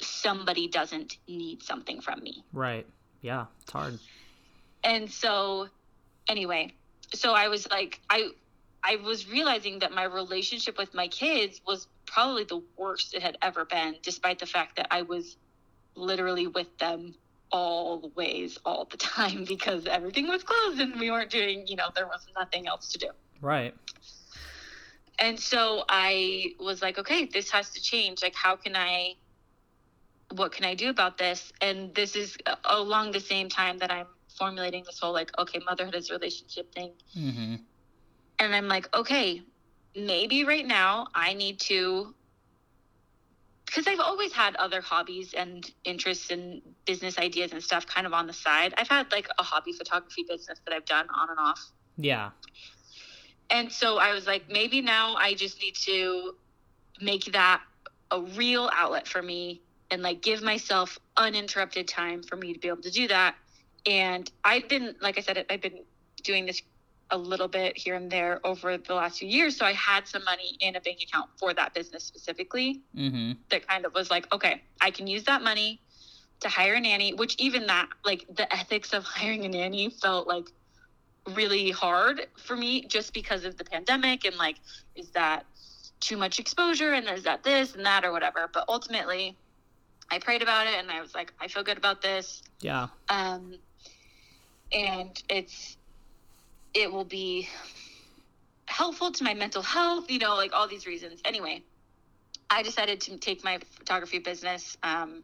[0.00, 2.86] somebody doesn't need something from me Right.
[3.22, 3.46] Yeah.
[3.62, 3.98] It's hard.
[4.82, 5.68] and so
[6.28, 6.72] anyway
[7.14, 8.28] so i was like i
[8.84, 13.36] i was realizing that my relationship with my kids was probably the worst it had
[13.42, 15.36] ever been despite the fact that i was
[15.96, 17.14] literally with them
[17.50, 22.06] always all the time because everything was closed and we weren't doing you know there
[22.06, 23.08] was nothing else to do
[23.40, 23.74] Right.
[25.18, 28.22] and so I was like, okay, this has to change.
[28.22, 29.14] Like, how can I,
[30.32, 31.52] what can I do about this?
[31.60, 34.06] And this is along the same time that I'm
[34.38, 36.92] formulating this whole, like, okay, motherhood is a relationship thing.
[37.16, 37.54] Mm-hmm.
[38.38, 39.42] And I'm like, okay,
[39.96, 42.14] maybe right now I need to,
[43.66, 48.12] because I've always had other hobbies and interests and business ideas and stuff kind of
[48.12, 48.74] on the side.
[48.76, 51.70] I've had like a hobby photography business that I've done on and off.
[51.96, 52.30] Yeah.
[53.50, 56.34] And so I was like, maybe now I just need to
[57.00, 57.62] make that
[58.10, 62.68] a real outlet for me and like give myself uninterrupted time for me to be
[62.68, 63.36] able to do that.
[63.86, 65.84] And I've been, like I said, I've been
[66.22, 66.62] doing this
[67.10, 69.56] a little bit here and there over the last few years.
[69.56, 73.32] So I had some money in a bank account for that business specifically Mm-hmm.
[73.50, 75.80] that kind of was like, okay, I can use that money
[76.40, 80.26] to hire a nanny, which even that, like the ethics of hiring a nanny felt
[80.26, 80.46] like
[81.34, 84.56] really hard for me just because of the pandemic and like,
[84.94, 85.44] is that
[86.00, 88.48] too much exposure and is that this and that or whatever.
[88.52, 89.36] But ultimately,
[90.10, 92.42] I prayed about it and I was like, I feel good about this.
[92.60, 92.88] Yeah.
[93.08, 93.54] Um,
[94.72, 95.76] and it's,
[96.74, 97.48] it will be
[98.66, 101.20] helpful to my mental health, you know, like all these reasons.
[101.24, 101.62] Anyway,
[102.50, 105.22] I decided to take my photography business, um,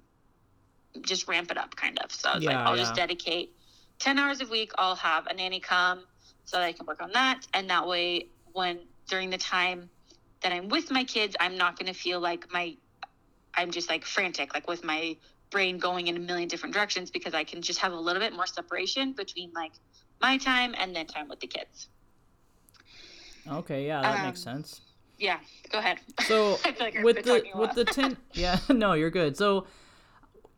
[1.02, 2.12] just ramp it up kind of.
[2.12, 3.52] So I was like, I'll just dedicate
[3.98, 4.72] 10 hours a week.
[4.78, 6.04] I'll have a nanny come
[6.44, 7.46] so that I can work on that.
[7.54, 9.90] And that way, when during the time
[10.42, 12.76] that I'm with my kids, I'm not going to feel like my,
[13.54, 15.16] I'm just like frantic, like with my
[15.50, 18.32] brain going in a million different directions because I can just have a little bit
[18.32, 19.72] more separation between like
[20.20, 21.88] my time and then time with the kids.
[23.50, 23.86] Okay.
[23.86, 24.80] Yeah, that makes Um, sense.
[25.18, 25.38] Yeah,
[25.70, 25.98] go ahead.
[26.26, 29.36] So like with the with the ten, yeah, no, you're good.
[29.36, 29.66] So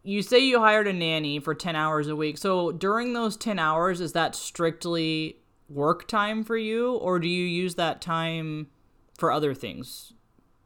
[0.05, 2.39] you say you hired a nanny for ten hours a week.
[2.39, 7.45] So during those ten hours, is that strictly work time for you, or do you
[7.47, 8.69] use that time
[9.17, 10.13] for other things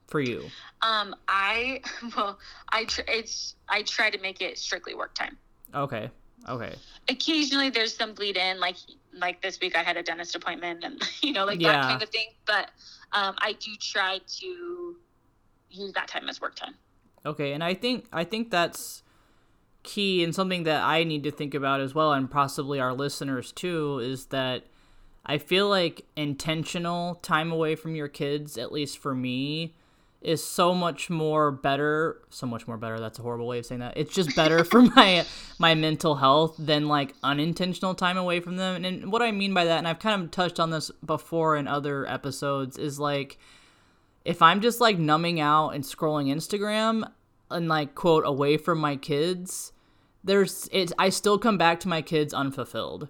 [0.06, 0.50] for you?
[0.82, 1.80] Um, I
[2.16, 2.38] well,
[2.70, 5.36] I tr- it's I try to make it strictly work time.
[5.74, 6.10] Okay.
[6.48, 6.74] Okay.
[7.08, 8.76] Occasionally, there's some bleed in, like
[9.12, 11.72] like this week I had a dentist appointment, and you know, like Yeah.
[11.72, 12.28] that kind of thing.
[12.46, 12.70] But
[13.12, 14.96] um, I do try to
[15.70, 16.74] use that time as work time.
[17.24, 19.02] Okay, and I think I think that's
[19.82, 23.52] key and something that I need to think about as well, and possibly our listeners
[23.52, 24.64] too, is that
[25.24, 29.74] I feel like intentional time away from your kids, at least for me,
[30.26, 32.20] is so much more better.
[32.30, 32.98] So much more better.
[32.98, 33.96] That's a horrible way of saying that.
[33.96, 35.24] It's just better for my
[35.58, 38.74] my mental health than like unintentional time away from them.
[38.74, 41.56] And, and what I mean by that, and I've kind of touched on this before
[41.56, 43.38] in other episodes, is like
[44.24, 47.08] if I'm just like numbing out and scrolling Instagram
[47.48, 49.72] and like quote away from my kids,
[50.24, 53.08] there's it's I still come back to my kids unfulfilled.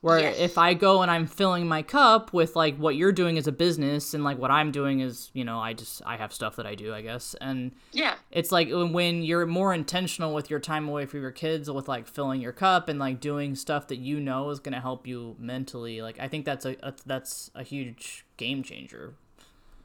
[0.00, 0.38] Where Yes.
[0.38, 3.52] if I go and I'm filling my cup with like what you're doing as a
[3.52, 6.66] business and like what I'm doing is, you know, I just I have stuff that
[6.66, 7.34] I do, I guess.
[7.40, 11.70] And Yeah, it's like when you're more intentional with your time away from your kids
[11.70, 14.80] with like filling your cup and like doing stuff that you know is going to
[14.80, 19.14] help you mentally like i think that's a, a that's a huge game changer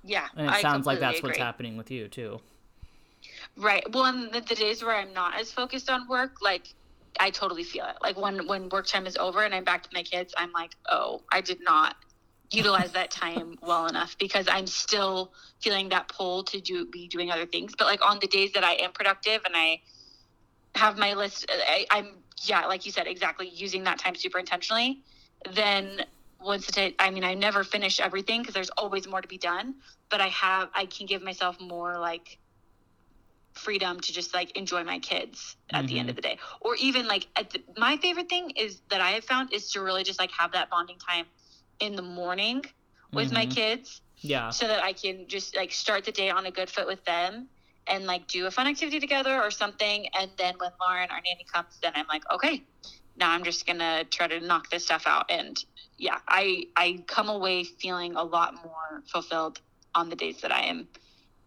[0.03, 0.27] yeah.
[0.35, 2.39] and it I sounds like that's what's happening with you too
[3.57, 3.83] Right.
[3.91, 6.73] Well, and the, the days where I'm not as focused on work, like
[7.19, 7.95] I totally feel it.
[8.01, 10.75] Like when when work time is over and I'm back to my kids, I'm like,
[10.89, 11.95] oh, I did not
[12.51, 17.31] utilize that time well enough because I'm still feeling that pull to do be doing
[17.31, 17.73] other things.
[17.77, 19.81] But like on the days that I am productive and I
[20.75, 22.09] have my list, uh, I, I'm
[22.43, 25.01] yeah, like you said, exactly using that time super intentionally.
[25.53, 26.05] Then
[26.39, 29.37] once the day, I mean, I never finish everything because there's always more to be
[29.37, 29.75] done.
[30.09, 32.39] But I have, I can give myself more like
[33.55, 35.87] freedom to just like enjoy my kids at mm-hmm.
[35.87, 39.11] the end of the day or even like the, my favorite thing is that i
[39.11, 41.25] have found is to really just like have that bonding time
[41.79, 42.63] in the morning
[43.13, 43.35] with mm-hmm.
[43.35, 46.69] my kids yeah so that i can just like start the day on a good
[46.69, 47.47] foot with them
[47.87, 51.45] and like do a fun activity together or something and then when lauren our nanny
[51.51, 52.61] comes then i'm like okay
[53.17, 55.63] now i'm just gonna try to knock this stuff out and
[55.97, 59.61] yeah i i come away feeling a lot more fulfilled
[59.93, 60.87] on the days that i am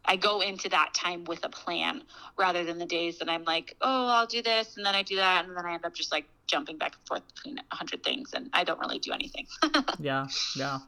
[0.08, 2.02] I go into that time with a plan
[2.38, 5.16] rather than the days that I'm like, oh, I'll do this and then I do
[5.16, 8.02] that and then I end up just like jumping back and forth between a hundred
[8.02, 9.46] things and I don't really do anything.
[10.00, 10.78] yeah, yeah.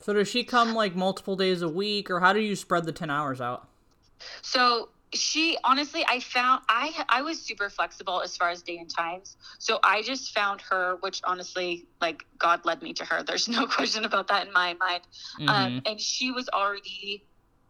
[0.00, 2.92] So does she come like multiple days a week or how do you spread the
[2.92, 3.68] 10 hours out?
[4.40, 8.90] So she honestly i found i i was super flexible as far as day and
[8.90, 13.48] times so i just found her which honestly like god led me to her there's
[13.48, 15.02] no question about that in my mind
[15.38, 15.48] um, mm-hmm.
[15.48, 17.22] um, and she was already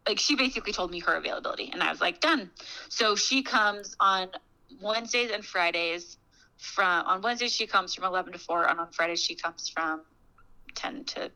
[0.06, 2.50] like she basically told me her availability and I was like done.
[2.88, 4.28] So she comes on
[4.80, 6.18] Wednesdays and Fridays
[6.58, 10.02] from on Wednesdays she comes from 11 to 4 and on Fridays she comes from
[10.74, 11.30] 10 to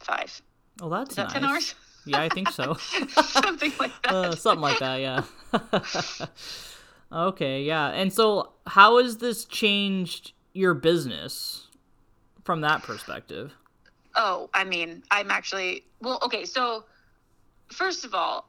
[0.00, 0.42] 5.
[0.82, 1.32] Oh, that's Is that nice.
[1.32, 1.74] 10 hours?
[2.04, 2.74] Yeah, I think so.
[3.22, 4.12] something like that.
[4.14, 6.26] Uh, something like that, yeah.
[7.12, 7.88] okay, yeah.
[7.88, 11.68] And so how has this changed your business
[12.44, 13.52] from that perspective?
[14.14, 16.84] Oh, I mean, I'm actually well, okay, so
[17.72, 18.48] first of all,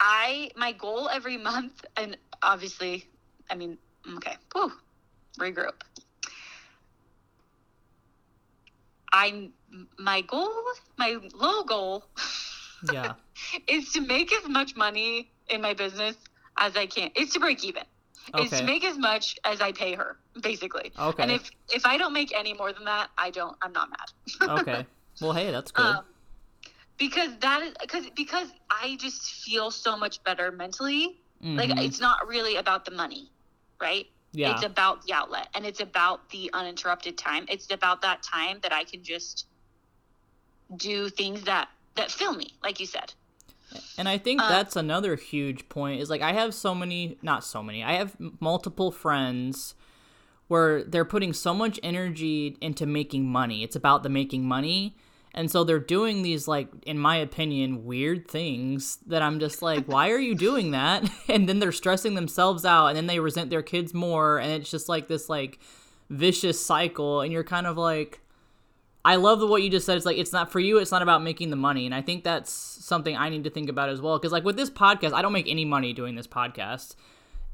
[0.00, 3.08] I my goal every month, and obviously,
[3.50, 3.78] I mean,
[4.16, 4.72] okay, whew,
[5.38, 5.80] regroup.
[9.12, 9.52] I'm
[9.98, 10.52] my goal,
[10.98, 12.04] my low goal,
[12.92, 13.14] yeah,
[13.66, 16.16] is to make as much money in my business
[16.58, 17.10] as I can.
[17.14, 17.82] It's to break even.
[18.34, 18.44] Okay.
[18.44, 20.92] Is to make as much as I pay her, basically.
[20.98, 21.22] Okay.
[21.22, 23.56] And if if I don't make any more than that, I don't.
[23.62, 24.58] I'm not mad.
[24.60, 24.86] okay.
[25.20, 25.86] Well, hey, that's good.
[25.86, 26.04] Um,
[26.98, 31.18] because that is because because I just feel so much better mentally.
[31.42, 31.56] Mm-hmm.
[31.56, 33.30] Like it's not really about the money,
[33.80, 34.06] right?
[34.32, 34.54] Yeah.
[34.54, 37.46] It's about the outlet and it's about the uninterrupted time.
[37.48, 39.46] It's about that time that I can just
[40.76, 43.12] do things that that fill me, like you said.
[43.98, 47.44] And I think uh, that's another huge point is like I have so many, not
[47.44, 47.82] so many.
[47.82, 49.74] I have multiple friends
[50.48, 53.64] where they're putting so much energy into making money.
[53.64, 54.96] It's about the making money
[55.36, 59.84] and so they're doing these like in my opinion weird things that I'm just like
[59.86, 61.08] why are you doing that?
[61.28, 64.70] And then they're stressing themselves out and then they resent their kids more and it's
[64.70, 65.58] just like this like
[66.08, 68.20] vicious cycle and you're kind of like
[69.04, 69.96] I love the what you just said.
[69.96, 70.78] It's like it's not for you.
[70.78, 73.68] It's not about making the money, and I think that's something I need to think
[73.68, 74.18] about as well.
[74.18, 76.96] Because like with this podcast, I don't make any money doing this podcast,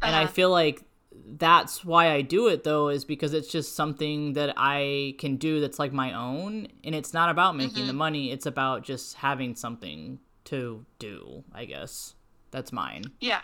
[0.01, 0.25] and uh-huh.
[0.25, 0.83] I feel like
[1.27, 5.61] that's why I do it though is because it's just something that I can do
[5.61, 7.87] that's like my own and it's not about making mm-hmm.
[7.89, 8.33] the money.
[8.33, 12.15] It's about just having something to do I guess.
[12.51, 13.05] That's mine.
[13.21, 13.41] Yeah.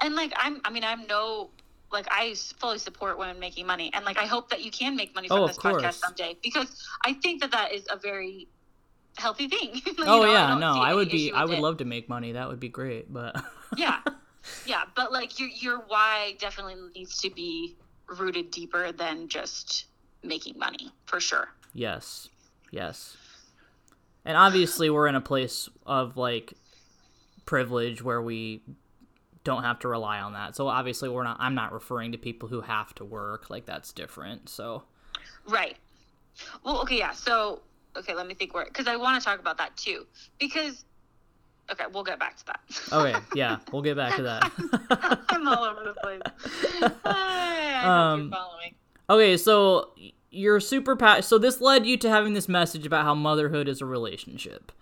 [0.00, 1.50] And like I'm I mean I'm no
[1.92, 3.90] like I fully support women making money.
[3.94, 5.82] And like I hope that you can make money from oh, this course.
[5.82, 8.48] podcast someday because I think that that is a very
[9.18, 9.82] healthy thing.
[10.00, 11.60] Oh know, yeah I no I would be I would it.
[11.60, 12.32] love to make money.
[12.32, 13.40] That would be great but
[13.76, 14.00] yeah
[14.66, 17.76] yeah, but like your your why definitely needs to be
[18.18, 19.86] rooted deeper than just
[20.22, 21.48] making money for sure.
[21.72, 22.28] Yes.
[22.70, 23.16] Yes.
[24.24, 26.54] And obviously we're in a place of like
[27.46, 28.62] privilege where we
[29.44, 30.54] don't have to rely on that.
[30.56, 33.92] So obviously we're not I'm not referring to people who have to work, like that's
[33.92, 34.48] different.
[34.48, 34.82] So
[35.48, 35.76] Right.
[36.64, 37.12] Well, okay, yeah.
[37.12, 37.62] So
[37.96, 40.06] okay, let me think where cuz I want to talk about that too
[40.38, 40.84] because
[41.72, 42.60] Okay, we'll get back to that.
[42.92, 44.50] okay, yeah, we'll get back to that.
[45.28, 46.92] I'm all over the place.
[47.04, 48.74] I um, following.
[49.08, 49.90] Okay, so
[50.30, 53.80] you're super pa- so this led you to having this message about how motherhood is
[53.80, 54.72] a relationship.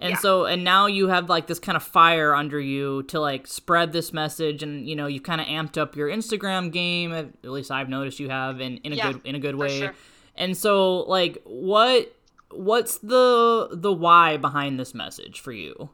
[0.00, 0.18] And yeah.
[0.18, 3.92] so and now you have like this kind of fire under you to like spread
[3.92, 7.70] this message and you know, you've kind of amped up your Instagram game, at least
[7.70, 9.80] I've noticed you have in, in a yeah, good in a good way.
[9.80, 9.94] Sure.
[10.36, 12.14] And so like what
[12.50, 15.90] what's the the why behind this message for you?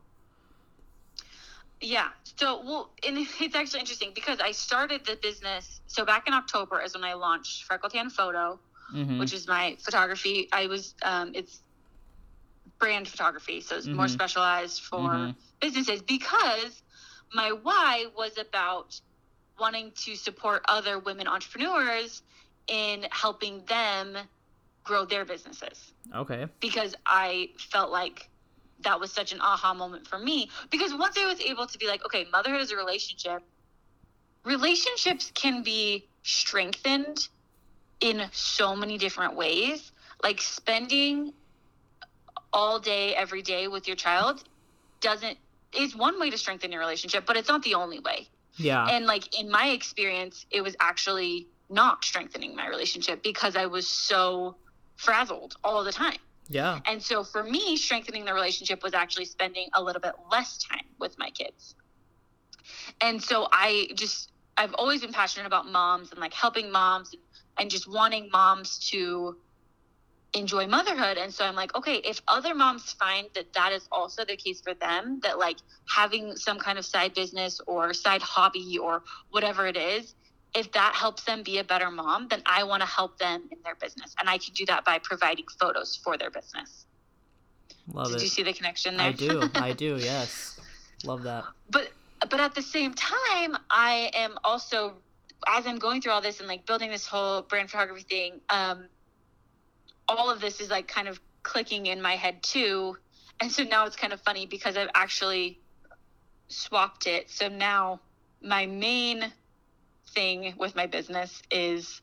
[1.85, 2.09] Yeah.
[2.37, 5.81] So, well, and it's actually interesting because I started the business.
[5.87, 8.59] So back in October is when I launched Freckled Han Photo,
[8.93, 9.19] mm-hmm.
[9.19, 10.49] which is my photography.
[10.53, 11.61] I was, um, it's
[12.79, 13.97] brand photography, so it's mm-hmm.
[13.97, 15.31] more specialized for mm-hmm.
[15.61, 16.83] businesses because
[17.33, 19.01] my why was about
[19.59, 22.23] wanting to support other women entrepreneurs
[22.67, 24.17] in helping them
[24.83, 26.47] grow their businesses Okay.
[26.61, 28.29] because I felt like
[28.85, 30.51] that was such an aha moment for me.
[30.71, 33.43] Because once I was able to be like, okay, motherhood is a relationship,
[34.45, 37.29] relationships can be strengthened
[38.01, 39.93] in so many different ways.
[40.23, 41.33] Like spending
[42.53, 44.45] all day, every day with your child
[45.01, 45.39] doesn't
[45.77, 48.29] is one way to strengthen your relationship, but it's not the only way.
[48.57, 48.87] Yeah.
[48.89, 53.89] And like in my experience, it was actually not strengthening my relationship because I was
[53.89, 54.55] so
[54.97, 56.19] frazzled all the time.
[56.49, 56.81] Yeah.
[56.87, 60.85] And so for me, strengthening the relationship was actually spending a little bit less time
[60.99, 61.75] with my kids.
[63.01, 67.15] And so I just, I've always been passionate about moms and like helping moms
[67.59, 69.37] and, just wanting moms to
[70.35, 71.17] enjoy motherhood.
[71.17, 74.61] And so I'm like, okay, if other moms find that that is also the case
[74.61, 79.67] for them, that like having some kind of side business or side hobby or whatever
[79.67, 80.15] it is,
[80.55, 83.59] if that helps them be a better mom, then I want to help them in
[83.65, 84.15] their business.
[84.21, 86.87] And I can do that by providing photos for their business.
[87.93, 88.23] Love Did it.
[88.23, 89.09] you see the connection there?
[89.09, 89.43] I do.
[89.55, 89.97] I do.
[89.99, 90.59] Yes.
[91.05, 91.45] Love that.
[91.71, 91.91] but
[92.31, 94.95] but at the same time, I am also
[95.47, 98.87] as I'm going through all this and like building this whole brand photography thing, um,
[100.09, 102.97] all of this is like kind of clicking in my head too.
[103.41, 105.61] And so now it's kind of funny because I've actually
[106.49, 107.29] swapped it.
[107.31, 108.01] So now
[108.43, 109.33] my main
[110.15, 112.01] thing with my business is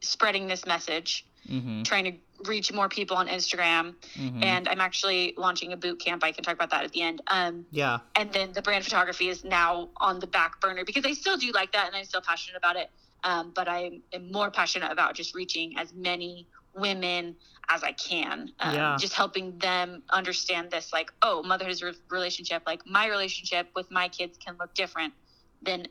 [0.00, 1.82] spreading this message, Mm-hmm.
[1.84, 2.12] trying to
[2.50, 3.94] reach more people on Instagram.
[4.14, 4.42] mm-hmm.
[4.42, 6.22] And I'm actually launching a boot camp.
[6.22, 7.22] I can talk about that at the end.
[7.28, 8.00] Um, yeah.
[8.16, 11.50] and then the brand photography is now on the back burner because I still do
[11.52, 12.90] like that and I'm still passionate about it.
[13.24, 17.34] Um, but I am more passionate about just reaching as many women
[17.70, 18.52] as I can.
[18.60, 18.96] Um, Yeah.
[19.00, 22.62] Just helping them understand this, like, oh, motherhood is a relationship.
[22.66, 25.14] Like my relationship with my kids can look different
[25.62, 25.86] than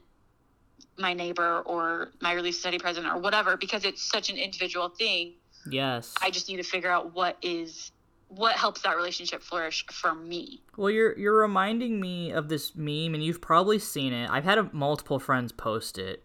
[0.97, 5.33] my neighbor or my Relief Society president or whatever because it's such an individual thing.
[5.69, 6.13] Yes.
[6.21, 7.91] I just need to figure out what is
[8.29, 10.61] what helps that relationship flourish for me.
[10.75, 14.29] Well, you're you're reminding me of this meme, and you've probably seen it.
[14.29, 16.23] I've had a, multiple friends post it,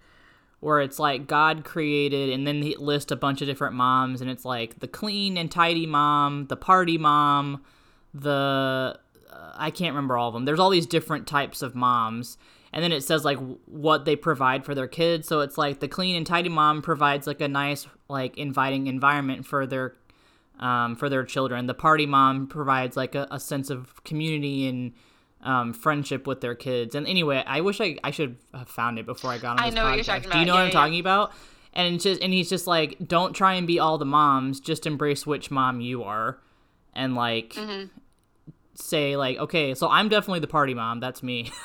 [0.60, 4.30] where it's like God created, and then they list a bunch of different moms, and
[4.30, 7.62] it's like the clean and tidy mom, the party mom,
[8.12, 8.98] the
[9.32, 10.44] uh, I can't remember all of them.
[10.44, 12.36] There's all these different types of moms,
[12.72, 15.28] and then it says like what they provide for their kids.
[15.28, 19.44] So it's like the clean and tidy mom provides like a nice, like inviting environment
[19.46, 19.94] for their
[20.58, 21.66] um, for their children.
[21.66, 24.92] The party mom provides like a, a sense of community and
[25.42, 26.94] um, friendship with their kids.
[26.94, 29.66] And anyway, I wish I, I should have found it before I got on I
[29.70, 30.22] this know what you're podcast.
[30.22, 31.32] talking Do you know Yeah, what I'm yeah, talking about?
[31.74, 34.60] And it's just and he's just like, don't try and be all the moms.
[34.60, 36.38] Just embrace which mom you are,
[36.94, 37.90] and like Mhm.
[38.74, 41.00] say like, okay, so I'm definitely the party mom.
[41.00, 41.50] That's me.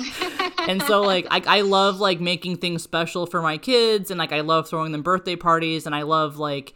[0.68, 4.32] and so like I, I love like making things special for my kids and like
[4.32, 6.74] i love throwing them birthday parties and i love like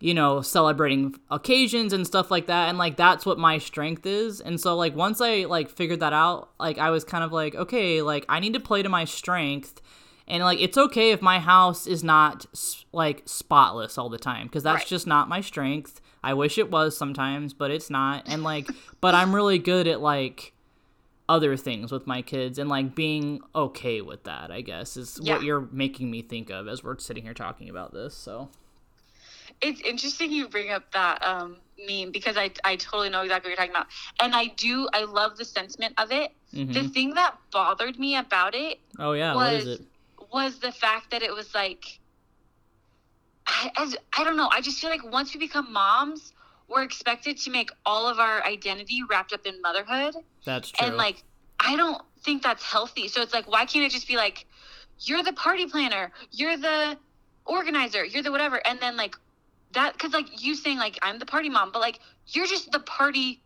[0.00, 4.40] you know celebrating occasions and stuff like that and like that's what my strength is.
[4.40, 7.54] And so like once i like figured that out like i was kind of like
[7.54, 9.80] okay like i need to play to my strength
[10.28, 12.46] and like it's okay if my house is not
[12.92, 14.86] like spotless all the time because that's Right.
[14.86, 16.00] just not my strength.
[16.22, 18.22] I wish it was sometimes but it's not.
[18.28, 18.68] And like
[19.00, 20.52] but i'm really good at like
[21.28, 25.34] other things with my kids and like being okay with that i guess is Yeah.
[25.34, 28.48] what you're making me think of as we're sitting here talking about this so
[29.60, 33.58] It's interesting you bring up that um, meme because I, I totally know exactly what
[33.58, 33.88] you're talking about.
[34.20, 36.30] And I do, I love the sentiment of it.
[36.54, 36.72] Mhm.
[36.72, 39.86] The thing that bothered me about it oh yeah what is was- it
[40.32, 41.98] was the fact that it was like,
[43.46, 46.32] I, as, I don't know, I just feel like once we become moms,
[46.68, 50.14] we're expected to make all of our identity wrapped up in motherhood.
[50.44, 51.22] that's true And like,
[51.60, 53.08] I don't think that's healthy.
[53.08, 54.46] So it's like, why can't it just be like,
[55.00, 56.96] you're the party planner, you're the
[57.46, 59.16] organizer, you're the whatever, and then like
[59.72, 62.80] that because like you saying like I'm the party mom, but like you're just the
[62.80, 63.42] party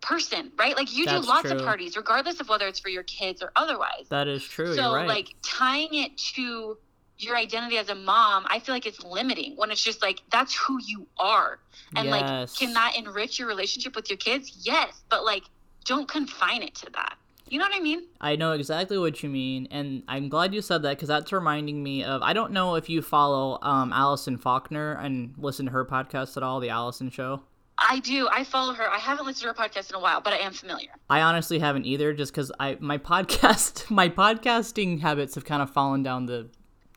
[0.00, 0.76] person, right?
[0.76, 1.58] Like you That's do lots true.
[1.58, 4.06] of parties, regardless of whether it's for your kids or otherwise.
[4.10, 6.76] that is true so right like tying it to
[7.22, 10.54] your identity as a mom, I feel like it's limiting when it's just like that's
[10.54, 11.58] who you are.
[11.96, 14.60] And like can that enrich your relationship with your kids?
[14.62, 15.44] Yes, but like
[15.84, 17.16] don't confine it to that.
[17.48, 18.04] You know what I mean?
[18.18, 21.82] I know exactly what you mean, and I'm glad you said that because that's reminding
[21.82, 22.22] me of.
[22.22, 26.42] I don't know if you follow um, Allison Faulkner and listen to her podcast at
[26.42, 27.42] all, The Allison Show.
[27.78, 28.28] I do.
[28.32, 28.88] I follow her.
[28.88, 30.88] I haven't listened to her podcast in a while, but I am familiar.
[31.10, 35.70] I honestly haven't either, just because I my podcast my podcasting habits have kind of
[35.70, 36.48] fallen down the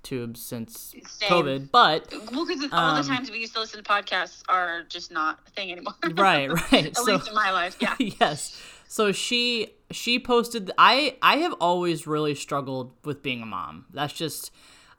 [0.06, 1.30] tubes since Same.
[1.30, 1.72] COVID.
[1.72, 5.12] But Well, because all Um, the times we used to listen to podcasts are just
[5.12, 5.96] not a thing anymore.
[6.16, 6.86] right, right.
[6.86, 7.96] At so least in my life, yeah.
[8.00, 8.62] yes.
[8.88, 13.86] So she she posted I I have always really struggled with being a mom.
[13.94, 14.52] That's just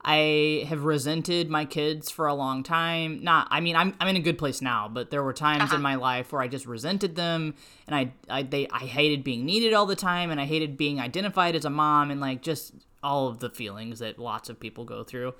[0.09, 3.25] I have resented my kids for a long time.
[3.25, 5.77] Not, I mean, I'm, I'm in a good place now, but there were times uh-huh.
[5.77, 7.55] in my life where I just resented them,
[7.89, 11.01] and I, I, they, I hated being needed all the time, and I hated being
[11.01, 12.73] identified as a mom, and like just
[13.07, 15.33] all of the feelings that lots of people go through.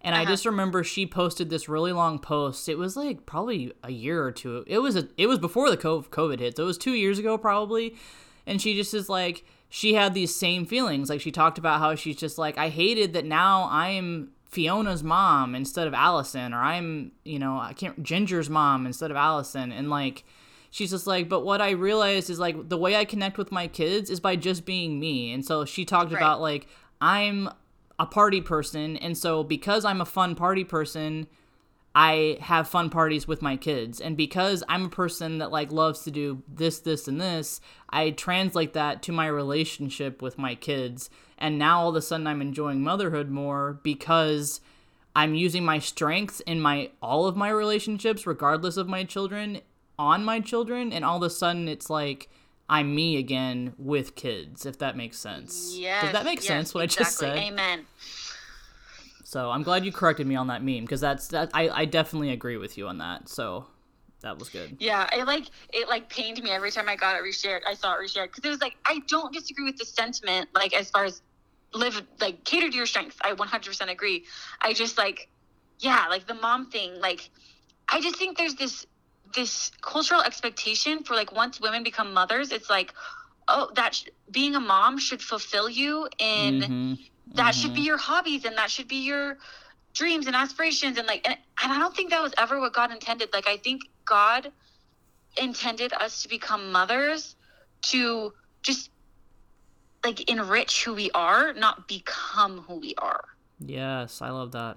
[0.00, 0.22] And uh-huh.
[0.22, 2.68] I just remember she posted this really long post.
[2.68, 4.64] It was like probably a year or two.
[4.66, 7.36] It was a, it was before the COVID hit, so it was two years ago
[7.38, 7.94] probably.
[8.46, 11.08] And she just is like she had these same feelings.
[11.08, 15.54] Like she talked about how she's just like, I hated that now I'm Fiona's mom
[15.54, 19.70] instead of Allison, or I'm, you know, I can't Ginger's mom instead of Allison.
[19.70, 20.24] And like,
[20.70, 23.68] she's just like, but what I realized is like the way I connect with my
[23.68, 25.32] kids is by just being me.
[25.32, 26.18] And so she talked right.
[26.18, 26.66] about like,
[27.02, 27.50] I'm
[27.98, 28.96] a party person.
[28.96, 31.26] And so because I'm a fun party person,
[31.94, 34.00] I have fun parties with my kids.
[34.00, 38.10] And because I'm a person that like loves to do this, this, and this, I
[38.10, 41.10] translate that to my relationship with my kids.
[41.36, 44.60] And now all of a sudden I'm enjoying motherhood more because
[45.14, 49.60] I'm using my strengths in my all of my relationships, regardless of my children,
[49.98, 50.92] on my children.
[50.92, 52.30] And all of a sudden it's like
[52.68, 55.74] I'm me again with kids, if that makes sense.
[55.76, 56.04] Yes.
[56.04, 57.28] Does that make yes, sense what exactly.
[57.28, 57.52] I just said?
[57.52, 57.86] Amen.
[59.24, 62.30] So I'm glad you corrected me on that meme because that's that I, I definitely
[62.30, 63.28] agree with you on that.
[63.28, 63.66] So
[64.20, 64.76] that was good.
[64.78, 67.60] Yeah, it like it like pained me every time I got it reshared.
[67.66, 70.48] I saw it reshared because it was like I don't disagree with the sentiment.
[70.54, 71.22] Like as far as
[71.72, 74.24] live like cater to your strengths, I 100% agree.
[74.60, 75.28] I just like
[75.80, 77.00] yeah, like the mom thing.
[77.00, 77.30] Like
[77.88, 78.86] I just think there's this
[79.34, 82.92] this cultural expectation for like once women become mothers, it's like
[83.48, 86.60] oh that sh- being a mom should fulfill you in.
[86.60, 86.94] Mm-hmm
[87.34, 87.60] that mm-hmm.
[87.60, 87.86] should be mm-hmm.
[87.86, 89.38] your hobbies and that should be your
[89.94, 92.90] dreams and aspirations and like and, and i don't think that was ever what god
[92.90, 94.50] intended like i think god
[95.36, 97.36] intended us to become mothers
[97.82, 98.90] to just
[100.04, 103.24] like enrich who we are not become who we are
[103.58, 104.76] yes i love that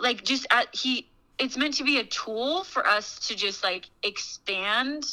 [0.00, 1.08] like just at, he
[1.38, 5.04] it's meant to be a tool for us to just like expand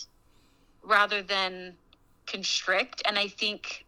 [0.84, 1.76] rather than
[2.26, 3.86] constrict and i think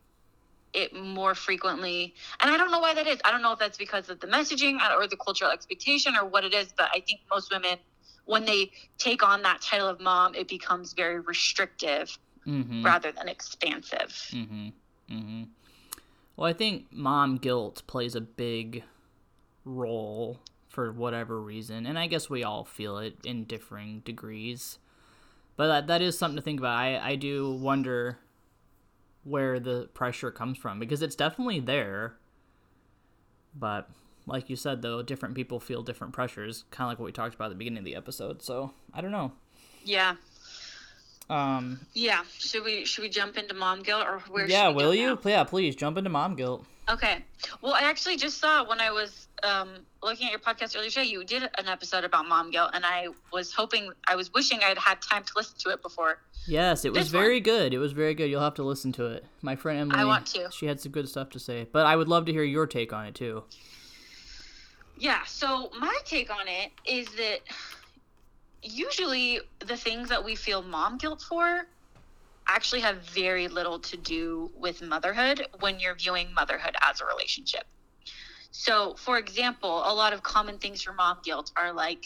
[0.78, 2.14] it more frequently.
[2.40, 3.20] And I don't know why that is.
[3.26, 6.44] I don't know if that's because of the messaging or the cultural expectation or what
[6.44, 7.78] it is, but I think most women,
[8.26, 12.86] when they take on that title of mom, it becomes very restrictive mm-hmm.
[12.86, 14.30] rather than expansive.
[14.32, 14.68] Mm-hmm.
[15.12, 15.44] Mm-hmm.
[16.36, 18.84] Well, I think mom guilt plays a big
[19.66, 20.40] role
[20.78, 24.78] for whatever reason, and I guess we all feel it in differing degrees.
[25.56, 26.78] But that, that is something to think about.
[26.78, 28.20] I, I do wonder
[29.24, 32.18] where the pressure comes from because it's definitely there.
[33.56, 33.90] But
[34.28, 37.34] like you said though, different people feel different pressures, kind of like what we talked
[37.34, 38.44] about at the beginning of the episode.
[38.44, 39.32] So, I don't know.
[39.84, 40.18] Yeah.
[41.28, 45.18] Um Yeah, should we should we jump into mom guilt or where Yeah, will you?
[45.26, 46.68] Yeah, please jump into mom guilt.
[46.90, 47.24] Okay.
[47.62, 49.70] Well, I actually just saw when I was um,
[50.02, 53.08] looking at your podcast earlier today, you did an episode about mom guilt, and I
[53.34, 56.94] was hoping, I was wishing I'd had time to listen to it before Yes, it
[56.94, 57.44] was very one.
[57.44, 57.74] good.
[57.74, 58.30] It was very good.
[58.30, 59.26] You'll have to listen to it.
[59.42, 60.50] My friend Emily, I want to.
[60.50, 62.94] She had some good stuff to say, but I would love to hear your take
[62.94, 63.44] on it too.
[64.98, 65.26] Yeah.
[65.26, 67.40] So my take on it is that
[68.64, 71.68] usually the things that we feel mom guilt for
[72.48, 77.66] actually have very little to do with motherhood when you're viewing motherhood as a relationship.
[78.52, 82.06] So, for example, a lot of common things for mom guilt are like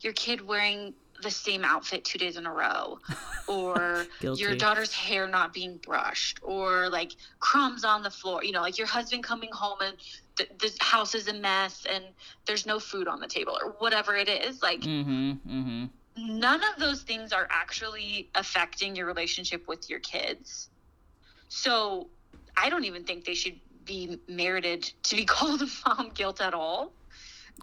[0.00, 2.98] your kid wearing the same outfit two days in a row
[3.48, 8.60] or your daughter's hair not being brushed or like crumbs on the floor you know
[8.60, 9.96] like your husband coming home and
[10.36, 12.04] the, the house is a mess and
[12.46, 15.84] there's no food on the table or whatever it is like mm-hmm, mm-hmm.
[16.16, 20.68] None of those things are actually affecting your relationship with your kids
[21.48, 22.08] so
[22.56, 26.92] i don't even think they should be merited to be called mom guilt at all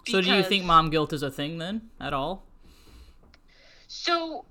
[0.06, 2.44] so do you think mom guilt is a thing then at all
[3.94, 4.44] so,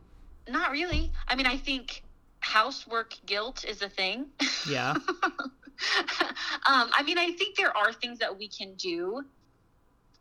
[0.48, 1.12] not really.
[1.28, 2.02] I mean, I think
[2.40, 4.28] housework guilt is a thing.
[4.68, 4.92] Yeah.
[6.66, 9.22] um, I mean, I think there are things that we can do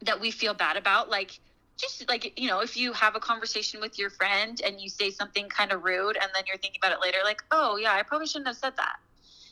[0.04, 1.38] that we feel bad about, like
[1.82, 5.10] just like you know, if you have a conversation with your friend and you say
[5.10, 8.02] something kind of rude, and then you're thinking about it later, like, oh yeah, I
[8.02, 8.96] probably shouldn't have said that.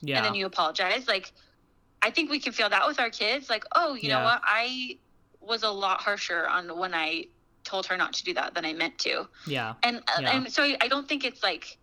[0.00, 0.16] Yeah.
[0.16, 1.06] And then you apologize.
[1.06, 1.32] Like,
[2.00, 3.50] I think we can feel that with our kids.
[3.50, 4.18] Like, oh, you yeah.
[4.18, 4.96] know what, I
[5.40, 7.26] was a lot harsher on when I
[7.64, 9.28] told her not to do that than I meant to.
[9.46, 9.74] Yeah.
[9.82, 10.36] And uh, yeah.
[10.36, 11.76] and so I don't think it's like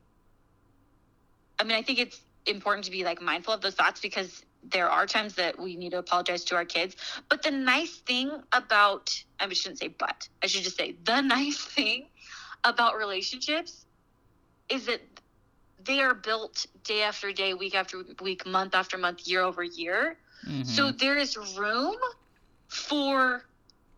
[1.59, 4.89] I mean, I think it's important to be like mindful of those thoughts because there
[4.89, 6.95] are times that we need to apologize to our kids.
[7.29, 10.27] But the nice thing about I shouldn't say but.
[10.43, 12.07] I should just say the nice thing
[12.63, 13.85] about relationships
[14.69, 15.01] is that
[15.83, 20.17] they are built day after day, week after week, month after month, year over year.
[20.45, 20.65] Mhm.
[20.65, 21.95] So there is room
[22.67, 23.45] for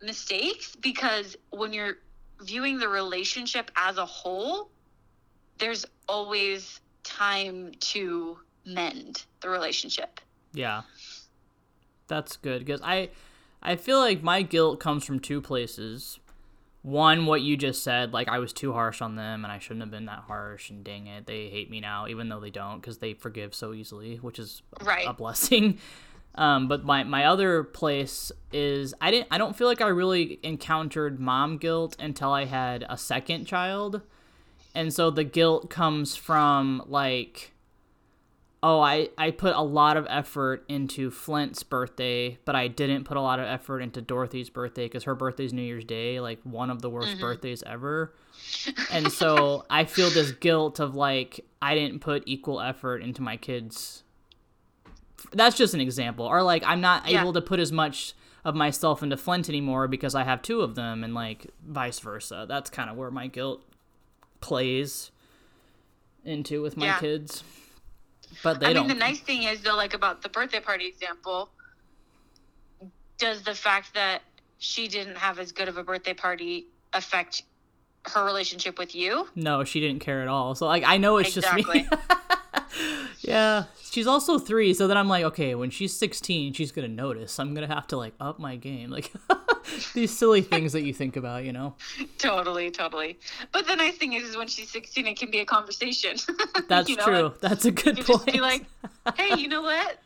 [0.01, 1.97] mistakes because when you're
[2.41, 4.69] viewing the relationship as a whole,
[5.57, 10.19] there's always time to mend the relationship.
[10.53, 10.81] Yeah.
[12.07, 13.09] That's good because I
[13.61, 16.19] I feel like my guilt comes from two places.
[16.81, 19.81] One, what you just said, like I was too harsh on them and I shouldn't
[19.81, 22.79] have been that harsh and dang it, they hate me now even though they don't
[22.81, 25.07] because they forgive so easily, which is a- Right.
[25.07, 25.77] a blessing.
[26.35, 30.39] Um, but my, my other place is I didn't I don't feel like I really
[30.43, 34.01] encountered mom guilt until I had a second child.
[34.75, 37.51] And so the guilt comes from like
[38.61, 43.15] oh I, I put a lot of effort into flint's birthday but i didn't put
[43.17, 46.69] a lot of effort into dorothy's birthday because her birthday's new year's day like one
[46.69, 47.21] of the worst mm-hmm.
[47.21, 48.13] birthdays ever.
[48.91, 53.37] And so i feel this guilt of like i didn't put equal effort into my
[53.37, 54.03] kids.
[55.33, 56.25] That's just an example.
[56.25, 57.21] Or like i'm not Yeah.
[57.21, 58.13] able to put as much
[58.45, 62.45] of myself into flint anymore because i have two of them and like vice versa.
[62.47, 63.63] That's kind of where my guilt
[64.41, 65.11] plays
[66.23, 66.99] into with my Yeah.
[66.99, 67.43] kids
[68.43, 70.87] but they I don't mean, the nice thing is though, like about the birthday party
[70.87, 71.49] example,
[73.17, 74.21] does the fact that
[74.57, 77.43] she didn't have as good of a birthday party affect
[78.05, 79.27] her relationship with you?
[79.35, 80.55] No, she didn't care at all.
[80.55, 81.87] So like I know it's just me.
[83.21, 83.65] Yeah.
[83.83, 87.39] She's also 3, so then I'm like, okay, when she's 16, she's going to notice.
[87.39, 88.89] I'm going to have to like up my game.
[88.89, 89.11] Like
[89.93, 91.75] these silly things that you think about, you know.
[92.17, 93.17] totally, totally.
[93.51, 96.17] But the nice thing is, is when she's 16, it can be a conversation.
[96.67, 97.33] That's You know, true.
[97.41, 98.25] That's a good You point.
[98.25, 98.65] just be like,
[99.15, 99.99] hey, you know what?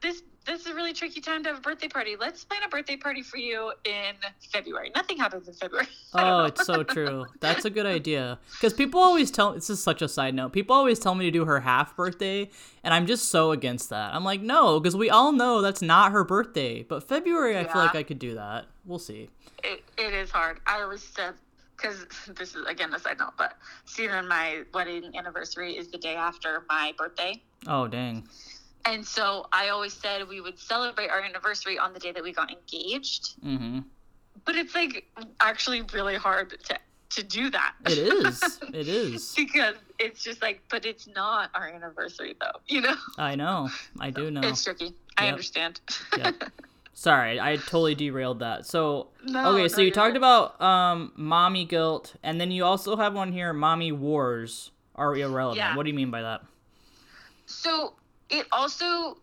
[0.00, 2.16] This this is a really tricky time to have a birthday party.
[2.18, 4.14] Let's plan a birthday party for you in
[4.52, 4.90] February.
[4.96, 5.86] Nothing happens in February.
[6.12, 7.26] Oh, it's so true.
[7.40, 8.38] That's a good idea.
[8.52, 10.52] Because people always tell this is such a side note.
[10.52, 12.50] People always tell me to do her half birthday,
[12.82, 14.12] and I'm just so against that.
[14.12, 16.82] I'm like, no, because we all know that's not her birthday.
[16.82, 18.66] But February, I feel like I could do that.
[18.84, 19.30] We'll see.
[19.62, 20.58] it, it is hard.
[20.66, 21.34] I always said
[21.76, 26.16] because this is again a side note, but Steven my wedding anniversary is the day
[26.16, 28.26] after my birthday, Oh, dang.
[28.84, 32.32] And so I always said we would celebrate our anniversary on the day that we
[32.32, 33.40] got engaged.
[33.44, 33.80] Mm-hmm.
[34.44, 35.04] But it's like
[35.40, 36.78] actually really hard to
[37.10, 37.74] to do that.
[37.86, 38.60] It is.
[38.72, 39.34] It is.
[39.36, 42.60] because it's just like, but it's not our anniversary though.
[42.66, 43.68] You know, I know.
[43.98, 44.40] I do know.
[44.42, 44.94] it's tricky.
[45.18, 45.80] I understand.
[46.16, 46.44] Yep.
[46.92, 48.66] Sorry, I totally derailed that.
[48.66, 50.18] So, No, okay, so no, you you're talked good.
[50.18, 55.56] about um mommy guilt, and then you also have one here, mommy wars are irrelevant.
[55.56, 55.76] Yeah.
[55.76, 56.42] What do you mean by that?
[57.46, 57.94] So
[58.30, 59.16] it also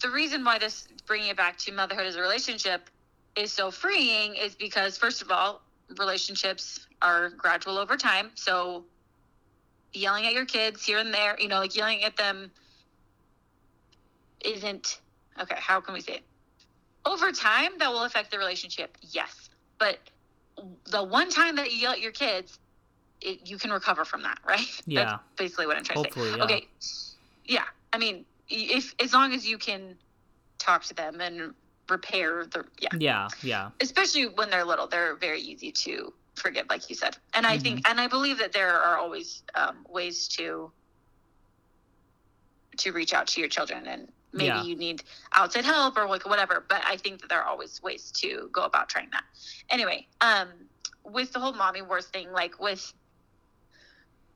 [0.00, 2.90] the reason why this bringing it back to motherhood as a relationship
[3.36, 5.60] is so freeing is because first of all,
[5.98, 8.30] relationships are gradual over time.
[8.34, 8.84] So
[9.92, 12.50] yelling at your kids here and there, you know, like yelling at them
[14.44, 15.00] isn't
[15.40, 15.56] okay.
[15.58, 16.22] How can we say it?
[17.06, 19.50] Over time, that will affect the relationship, yes.
[19.78, 19.98] But
[20.90, 22.58] the one time that you yell at your kids,
[23.20, 24.66] it, you can recover from that, right?
[24.86, 25.04] Yeah.
[25.04, 26.36] That's basically what I'm trying to say.
[26.36, 26.44] yeah.
[26.44, 26.66] Okay.
[27.44, 27.64] Yeah.
[27.92, 29.96] I mean, if as long as you can
[30.58, 31.54] talk to them and
[31.90, 33.70] repair the yeah, Yeah, yeah.
[33.80, 37.16] especially when they're little, they're very easy to forgive, like you said.
[37.34, 37.62] And I Mm-hmm.
[37.62, 40.72] think, and I believe that there are always um, ways to
[42.78, 44.64] to reach out to your children, and maybe Yeah.
[44.64, 45.02] you need
[45.34, 46.64] outside help or like whatever.
[46.68, 49.24] But I think that there are always ways to go about trying that.
[49.70, 50.48] Anyway, um,
[51.04, 52.92] with the whole mommy wars thing, like with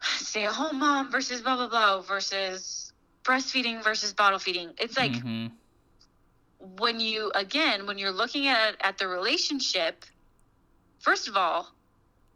[0.03, 2.88] stay at home mom versus blah blah blah versus
[3.29, 5.53] breastfeeding versus bottle feeding, it's like Mhm.
[6.59, 10.05] when you again when you're looking at at the relationship
[11.01, 11.69] first of all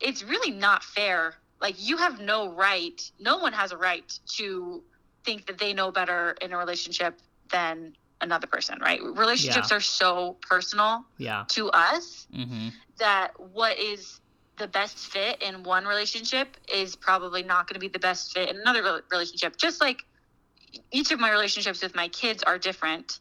[0.01, 4.82] it's really not fair like you have no right no one has a right to
[5.24, 7.20] think that they know better in a relationship
[7.53, 9.76] than another person right relationships Yeah.
[9.76, 11.45] are so personal Yeah.
[11.51, 12.68] to us Mm-hmm.
[12.99, 14.20] that what is
[14.59, 18.51] the best fit in one relationship is probably not going to be the best fit
[18.51, 19.57] in another relationship.
[19.57, 19.99] Just like
[20.90, 23.20] each of my relationships with my kids are different.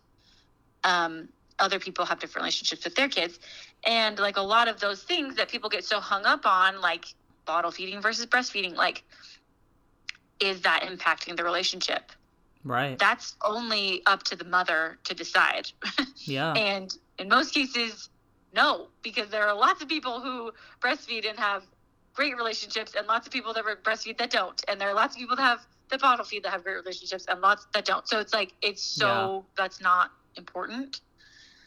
[0.84, 1.30] Um,
[1.60, 3.40] other people have different relationships with their kids.
[3.86, 7.06] And like a lot of those things that people get so hung up on, like
[7.46, 9.04] bottle feeding versus breastfeeding, like,
[10.40, 12.12] is that impacting the relationship?
[12.64, 12.98] Right.
[12.98, 15.72] That's only up to the mother to decide.
[16.18, 16.54] yeah.
[16.54, 18.10] And in most cases,
[18.54, 21.64] no, because there are lots of people who breastfeed and have
[22.14, 24.62] great relationships, and lots of people that breastfeed that don't.
[24.68, 27.26] And there are lots of people that have that bottle feed that have great relationships,
[27.28, 28.08] and lots that don't.
[28.08, 31.02] So it's like it's so that's not important.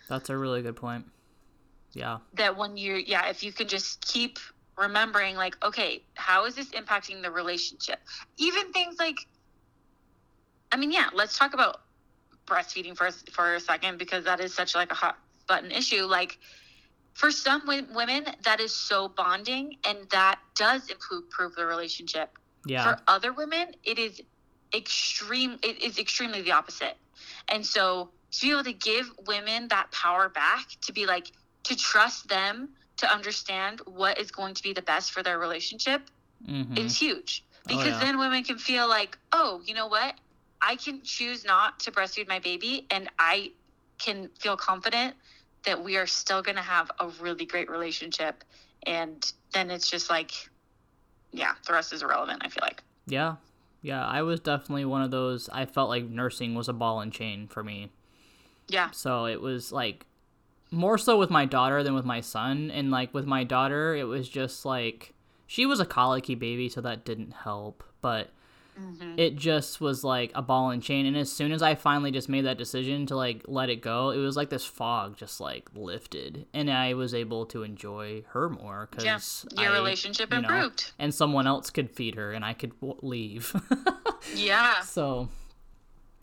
[0.09, 1.07] That's a really good point.
[1.93, 2.19] Yeah.
[2.35, 4.39] That when you yeah, if you can just keep
[4.77, 8.01] remembering like, okay, how is this impacting the relationship?
[8.37, 9.19] Even things like
[10.73, 11.83] I mean, yeah, let's talk about
[12.47, 16.05] breastfeeding for for a second because that is such like a hot button issue.
[16.05, 16.39] Like
[17.15, 22.31] for some w- women, that is so bonding, and that does improve, improve the relationship.
[22.65, 22.83] Yeah.
[22.85, 24.21] For other women, it is
[24.75, 25.59] extreme.
[25.63, 26.97] It is extremely the opposite,
[27.49, 31.31] and so to be able to give women that power back to be like
[31.65, 36.03] to trust them to understand what is going to be the best for their relationship
[36.47, 36.79] Mhm.
[36.79, 37.99] is huge because yeah.
[38.01, 40.15] then women can feel like oh you know what
[40.61, 43.51] i can choose not to breastfeed my baby and i
[43.99, 45.15] can feel confident
[45.65, 48.45] that we are still going to have a really great relationship
[48.87, 50.33] and then it's just like
[51.35, 53.37] yeah the rest is irrelevant i feel like Yeah.
[53.83, 57.13] Yeah, I was definitely one of those I felt like nursing was a ball and
[57.13, 57.91] chain for me.
[58.67, 60.07] yeah So it was like
[60.71, 62.71] more so with my daughter than with my son.
[62.71, 65.13] And like with my daughter, it was just like
[65.47, 67.85] she was a colicky baby, so that didn't help.
[68.01, 68.31] But
[68.77, 71.07] hmm it just was like a ball and chain.
[71.07, 74.11] And as soon as I finally just made that decision to like let it go,
[74.11, 76.47] it was like this fog just like lifted.
[76.53, 80.93] And I was able to enjoy her more yeah because your relationship you know, improved
[80.99, 83.55] and someone else could feed her and I could w- leave.
[84.35, 85.29] yeah so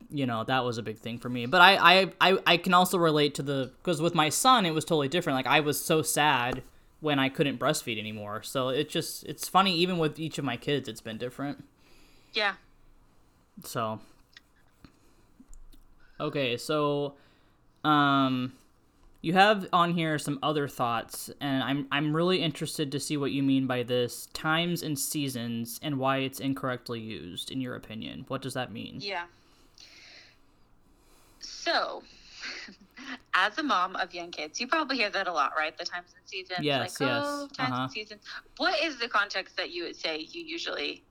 [0.10, 2.74] you know that was a big thing for me but i i i, I can
[2.74, 5.80] also relate to the because with my son it was totally different like i was
[5.80, 6.64] so sad
[7.00, 10.58] when i couldn't breastfeed anymore so it just it's funny even with each of my
[10.58, 11.64] kids it's been different
[12.34, 12.54] yeah
[13.64, 14.00] so
[16.20, 17.14] okay so
[17.84, 18.54] um
[19.24, 23.32] you have on here some other thoughts and i'm i'm really interested to see what
[23.32, 28.26] you mean by this times and seasons and why it's incorrectly used in your opinion
[28.28, 29.26] what does that mean Yeah.
[31.42, 32.04] So,
[33.34, 35.76] as a mom of young kids, you probably hear that a lot, right?
[35.78, 36.60] The times and seasons.
[36.62, 37.82] Yes, like, yes, Oh, times uh-huh.
[37.84, 38.22] and seasons.
[38.58, 41.04] What is the context that you would say you usually?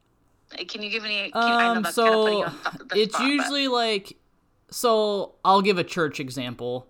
[0.68, 1.30] Can you give any?
[1.30, 2.55] Can, Um, that's kind of so
[2.94, 4.16] it's spot, but- usually like,
[4.70, 6.86] so I'll give a church example,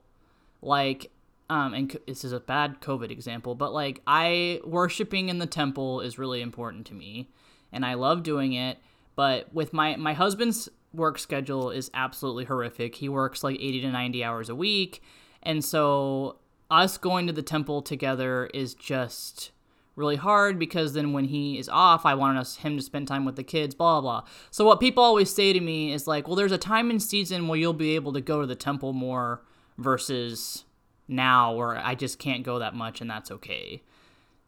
[0.62, 1.11] like,
[1.48, 6.00] um, and this is a bad COVID example, but like I worshiping in the temple
[6.00, 7.28] is really important to me,
[7.72, 8.78] and I love doing it.
[9.16, 12.94] But with my my husband's work schedule is absolutely horrific.
[12.96, 15.02] He works like eighty to ninety hours a week,
[15.42, 16.36] and so
[16.70, 19.50] us going to the temple together is just
[19.97, 23.24] really hard because then when he is off, I want us him to spend time
[23.24, 24.20] with the kids, blah blah.
[24.20, 24.30] blah.
[24.51, 27.49] So what people always say to me is like, well, there's a time and season
[27.49, 29.43] where you'll be able to go to the temple more
[29.78, 30.64] versus
[31.09, 33.82] now where I just can't go that much and that's okay.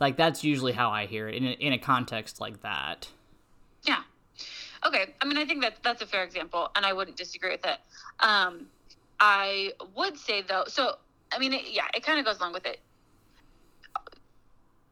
[0.01, 3.09] Like that's usually how I hear it in a, in a context like that.
[3.84, 4.03] Yeah.
[4.84, 5.14] Okay.
[5.20, 7.78] I mean, I think that that's a fair example, and I wouldn't disagree with it.
[8.20, 8.66] Um,
[9.20, 10.97] I would say though, so
[11.32, 12.80] I mean, it, yeah, it kind of goes along with it.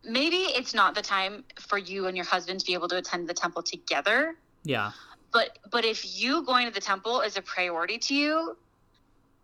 [0.05, 3.28] Maybe it's not the time for you and your husband to be able to attend
[3.28, 4.34] the temple together,
[4.64, 4.92] Yeah.
[5.32, 8.57] but but if you going to the temple is a priority to you,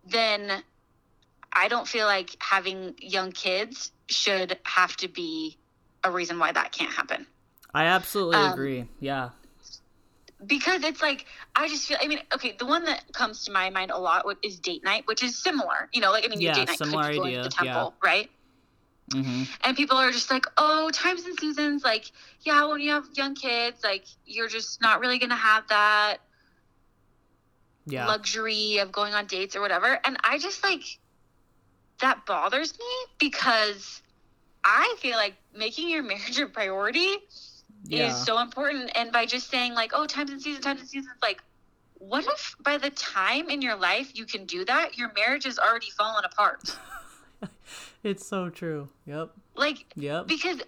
[0.05, 0.63] then
[1.53, 5.59] I don't feel like having young kids should have to be
[6.05, 7.27] a reason why that can't happen.
[7.75, 8.89] I absolutely Um, agree.
[9.01, 9.31] Yeah.
[10.47, 11.99] because it's like I just feel.
[12.01, 15.03] I mean, okay, the one that comes to my mind a lot is date night,
[15.07, 15.89] which is similar.
[15.93, 17.95] You know, like I mean, your Yeah, date night could similar be to the temple,
[18.03, 18.31] right?
[19.13, 21.85] Hmm And people are just like, oh, times and seasons.
[21.85, 22.11] Like,
[22.45, 26.19] yeah, when you have young kids, like you're just not really gonna have that
[27.87, 28.07] Yeah.
[28.07, 29.99] luxury of going on dates or whatever.
[30.05, 30.83] And I just like
[32.01, 32.87] that bothers me
[33.19, 34.03] because
[34.65, 37.17] I feel like making your marriage a priority
[37.85, 38.07] yeah.
[38.07, 38.91] is so important.
[38.97, 41.41] And by just saying like, oh, times and seasons, times and seasons, like,
[41.95, 45.59] what if by the time in your life you can do that, your marriage is
[45.59, 46.61] already fallen apart?
[48.03, 48.89] it's so true.
[49.07, 49.31] Yep.
[49.55, 50.27] Like, Yep.
[50.27, 50.61] because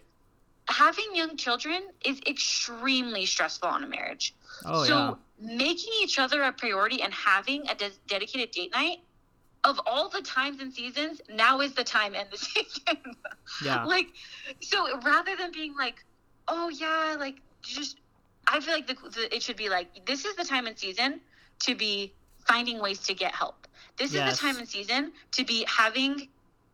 [0.68, 4.34] having young children is extremely stressful on a marriage.
[4.64, 8.98] Oh so making each other a priority and having a des- dedicated date night
[9.64, 12.96] of all the times and seasons, now is the time and the season.
[12.96, 13.04] yeah.
[13.64, 13.84] Yeah.
[13.84, 14.06] like
[14.60, 16.04] so rather than being like
[16.48, 17.98] oh yeah like just
[18.46, 21.20] i feel like the, the it should be like this is the time and season
[21.60, 22.12] to be
[22.46, 23.66] finding ways to get help
[23.98, 26.28] this is the time and season to be having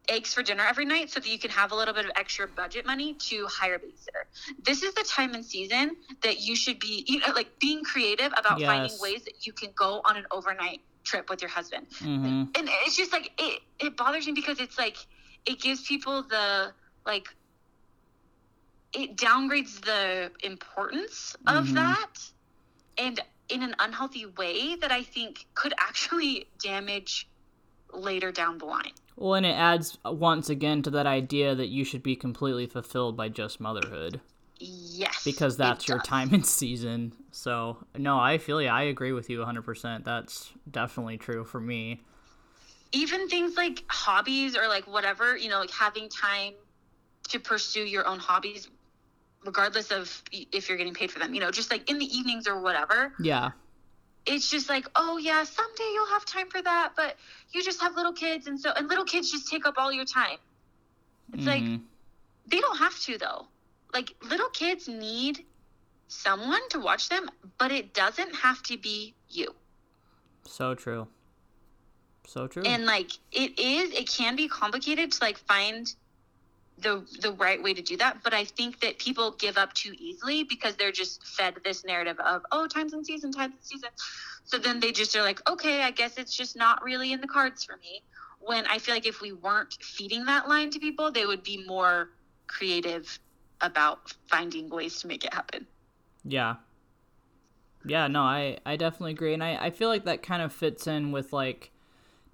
[0.08, 2.46] eggs for dinner every night so that you can have a little bit of extra
[2.46, 4.24] budget money to hire a babysitter.
[4.62, 8.32] This is the time and season that you should be you know like being creative
[8.36, 11.86] about finding ways that you can go on an overnight trip with your husband.
[11.98, 14.96] Hmm and it's just like it it bothers me because it's like
[15.46, 16.72] it gives people the
[17.06, 17.26] like
[18.94, 21.74] it downgrades the importance of Mhm.
[21.74, 22.12] that.
[22.96, 27.28] And in an unhealthy way that i think could actually damage
[27.92, 31.84] later down the line Well, and it adds once again to that idea that you
[31.84, 34.20] should be completely fulfilled by just motherhood.
[34.60, 35.24] Yes.
[35.24, 36.06] because that's your does.
[36.06, 37.12] time and season.
[37.32, 38.68] So, no, I feel you.
[38.68, 40.04] I agree with you 100%.
[40.04, 42.02] That's definitely true for me.
[42.92, 46.54] even things like hobbies or like whatever, you know, like having time
[47.28, 48.68] to pursue your own hobbies,
[49.44, 52.46] regardless of if you're getting paid for them, you know, just like in the evenings
[52.46, 53.12] or whatever.
[53.18, 53.50] Yeah.
[54.26, 57.16] It's just like, oh yeah, someday you'll have time for that, but
[57.52, 60.04] you just have little kids, and so and little kids just take up all your
[60.06, 60.38] time.
[61.32, 61.82] It's like Mhm.
[62.46, 63.48] they don't have to though.
[63.92, 65.44] Like little kids need
[66.08, 69.54] someone to watch them, but it doesn't have to be you.
[70.46, 71.08] so true.
[72.26, 72.62] So true.
[72.64, 75.94] and like it is it can be complicated to like find
[76.78, 79.94] the the right way to do that but i think that people give up too
[79.98, 83.88] easily because they're just fed this narrative of oh times and season times and season
[84.44, 87.28] so then they just are like okay i guess it's just not really in the
[87.28, 88.02] cards for me
[88.40, 91.64] when i feel like if we weren't feeding that line to people they would be
[91.64, 92.10] more
[92.48, 93.18] creative
[93.60, 95.66] about finding ways to make it happen
[96.24, 96.56] Yeah.
[97.84, 99.34] Yeah, no, I, I definitely agree.
[99.34, 101.70] And I, I feel like that kind of fits in with like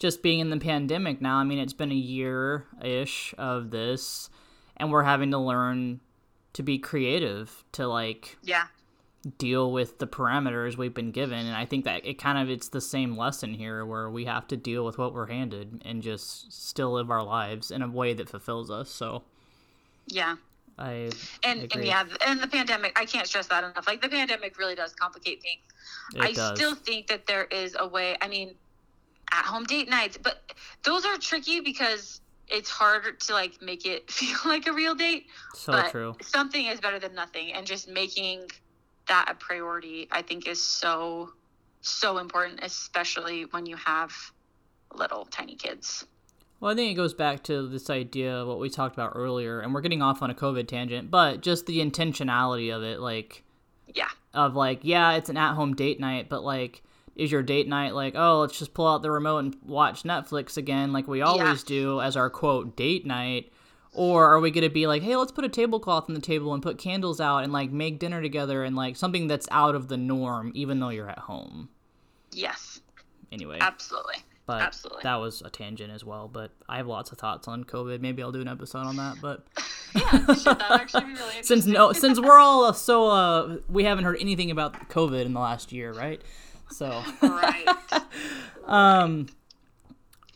[0.01, 1.37] just being in the pandemic now.
[1.37, 4.29] I mean, it's been a year ish of this,
[4.77, 6.01] and we're having to learn
[6.55, 8.65] to be creative to like yeah
[9.39, 11.47] deal with the parameters we've been given.
[11.47, 14.49] And I think that it kind of it's the same lesson here where we have
[14.49, 18.15] to deal with what we're handed and just still live our lives in a way
[18.15, 18.91] that fulfills us.
[18.91, 19.23] So
[20.07, 20.37] yeah
[20.79, 21.11] I
[21.45, 21.69] and, agree.
[21.75, 24.95] and yeah and the pandemic i can't stress that enough like the pandemic really does
[24.95, 25.61] complicate things
[26.15, 26.59] it I does.
[26.59, 28.17] still think that there is a way.
[28.21, 28.55] I mean,
[29.33, 30.53] at home date nights, but
[30.83, 35.27] those are tricky because it's harder to like make it feel like a real date.
[35.55, 36.17] so but true.
[36.23, 38.47] something is better than nothing, and just making
[39.09, 41.31] that a priority, I think, is so
[41.83, 44.13] so important, especially when you have
[44.95, 46.05] little tiny kids.
[46.61, 49.61] Well, I think it goes back to this idea of what we talked about earlier,
[49.61, 53.43] and we're getting off on a COVID tangent, but just the intentionality of it, like,
[53.95, 56.83] Yeah, of like, yeah, it's an at home date night, but like,
[57.17, 60.57] is your date night like, oh, let's just pull out the remote and watch Netflix
[60.57, 63.53] again, like we always do as our quote date night?
[63.93, 66.55] Or are we going to be like, hey, let's put a tablecloth on the table
[66.55, 69.89] and put candles out and like make dinner together and like something that's out of
[69.89, 71.69] the norm, even though you're at home?
[72.33, 72.81] yes,
[73.33, 73.59] Anyway.
[73.61, 74.17] absolutely.
[74.47, 75.03] But Absolutely.
[75.05, 76.27] that was a tangent as well.
[76.27, 78.01] But I have lots of thoughts on COVID.
[78.01, 79.19] Maybe I'll do an episode on that.
[79.23, 79.47] But
[79.95, 84.05] Yeah, should that actually be really since no, since we're all so uh, we haven't
[84.05, 86.21] heard anything about COVID in the last year, right?
[86.71, 87.67] So right.
[88.67, 89.27] um,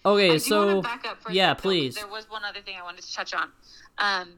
[0.05, 1.95] okay, so want to back up for yeah, sec, though, 'cause please.
[1.95, 3.51] There was one other thing I wanted to touch on,
[3.99, 4.35] um,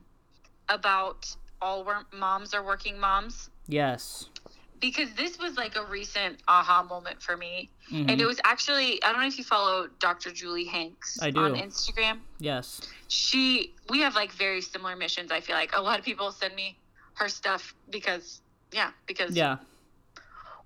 [0.68, 1.26] about
[1.62, 4.26] all moms are working moms yes,
[4.80, 8.10] because this was like a recent aha moment for me, Mhm.
[8.10, 10.30] and it was actually I don't know if you follow Dr.
[10.32, 11.40] Julie Hanks I do.
[11.40, 12.20] on Instagram.
[12.38, 15.30] yes, She we have like very similar missions.
[15.32, 16.76] I feel like a lot of people send me
[17.14, 18.42] her stuff because
[18.72, 19.56] yeah because yeah,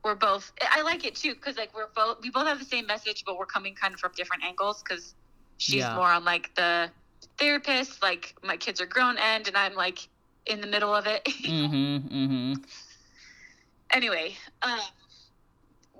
[0.04, 2.86] we're both i like it too because like we're both we both have the same
[2.86, 5.14] message but we're coming kind of from different angles because
[5.58, 5.94] she's Yeah.
[5.94, 6.90] more on like the
[7.38, 10.08] therapist like my kids are grown end and i'm like
[10.46, 12.52] in the middle of it mm-hmm, mm-hmm.
[13.92, 14.80] anyway um,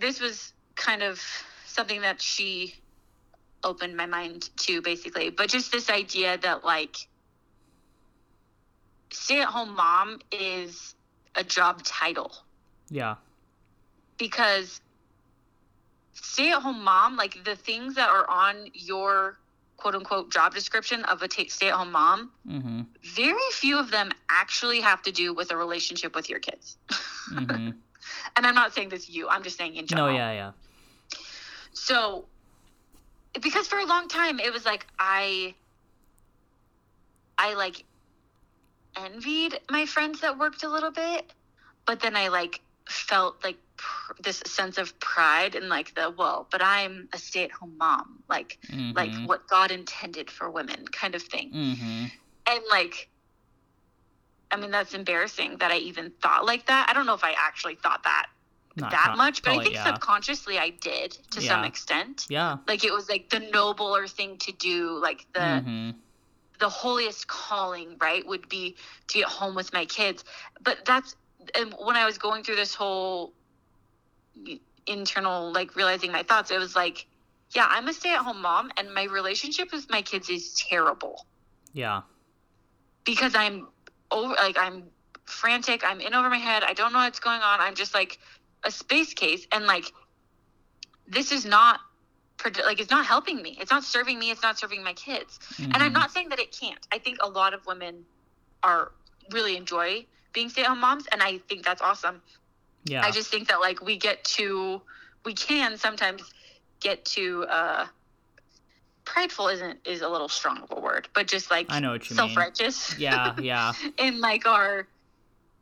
[0.01, 1.21] this was kind of
[1.67, 2.75] something that she
[3.63, 6.97] opened my mind to basically but just this idea that like
[9.13, 10.95] stay at home mom is
[11.37, 12.33] a job title
[12.91, 13.17] Yeah,
[14.21, 14.81] because
[16.13, 19.39] stay at home mom, like the things that are on your
[19.79, 23.91] quote unquote job description of a t- stay at home mom, mm-hmm, very few of
[23.91, 26.77] them actually have to do with a relationship with your kids.
[27.33, 27.71] mm-hmm.
[28.37, 30.09] and I'm not saying this you, I'm just saying in general.
[30.09, 30.53] no, yeah, yeah,
[31.73, 32.27] So,
[33.43, 35.55] because for a long time it was like I,
[37.39, 37.85] I like
[38.97, 41.33] envied my friends that worked a little bit,
[41.87, 42.61] but then I like
[42.91, 47.77] felt like pr- this sense of pride and like the well, but I'm a stay-at-home
[47.79, 52.05] mom, like mm-hmm, like what God intended for women, kind of thing, mm-hmm.
[52.47, 53.09] and like.
[54.53, 56.89] I mean, that's embarrassing that I even thought like that.
[56.89, 58.27] I don't know if I actually thought that
[58.75, 59.85] Not that con- much, but I think yeah.
[59.85, 64.51] subconsciously I did to some extent yeah, like it was like the nobler thing to
[64.51, 65.91] do like the mm-hmm.
[66.59, 68.75] the holiest calling right would be
[69.07, 70.25] to get home with my kids
[70.65, 71.15] but that's
[71.55, 73.33] and when i was going through this whole
[74.87, 77.07] internal like realizing my thoughts it was like
[77.53, 81.27] yeah i'm a stay-at-home mom and my relationship with my kids is terrible.
[81.73, 82.03] Yeah,
[83.05, 83.69] because i'm
[84.11, 84.85] over like i'm
[85.25, 88.19] frantic i'm in over my head i don't know what's going on i'm just like
[88.65, 89.93] a space case and like
[91.07, 91.81] this is not
[92.65, 95.39] like it's not helping me it's not serving me it's not serving my kids.
[95.59, 95.95] And i'm mhm.
[95.95, 96.85] not saying that it can't.
[96.91, 98.05] I think a lot of women
[98.63, 98.93] are
[99.31, 102.23] really enjoy being stay-at-home moms and i think that's awesome
[102.85, 103.05] Yeah.
[103.05, 104.81] i just think that like we get to
[105.25, 106.23] we can sometimes
[106.81, 107.87] get to uh
[109.05, 112.09] prideful isn't is a little strong of a word but just like I know what
[112.09, 112.29] you mean.
[112.29, 113.73] self-righteous Yeah, yeah.
[113.99, 114.87] in like our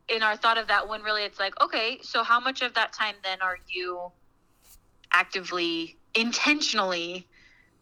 [0.08, 2.92] in our thought of that when really it's like okay so how much of that
[2.92, 4.10] time then are you
[5.12, 7.26] actively intentionally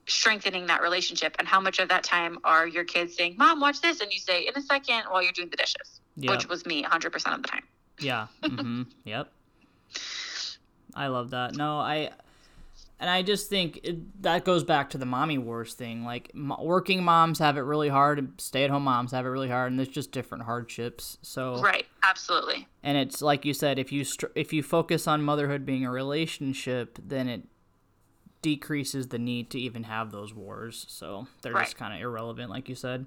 [0.07, 3.81] strengthening that relationship and how much of that time are your kids saying mom watch
[3.81, 6.31] this and you say in a second while you're doing the dishes Yeah.
[6.33, 7.65] which was me 100% of the time
[8.01, 8.27] Yeah.
[8.43, 8.83] Mm-hmm.
[9.05, 9.31] yep.
[10.95, 11.55] I love that.
[11.55, 12.11] No, I
[12.99, 16.05] and I just think it, that goes back to the mommy wars thing.
[16.05, 19.71] Like mo- working moms have it really hard, and stay-at-home moms have it really hard,
[19.71, 21.19] and there's just different hardships.
[21.21, 25.23] So right absolutely and it's like you said, if you str- if you focus on
[25.23, 27.43] motherhood being a relationship, then it
[28.41, 30.87] decreases the need to even have those wars.
[30.89, 33.05] So they're just kind of irrelevant, like you said.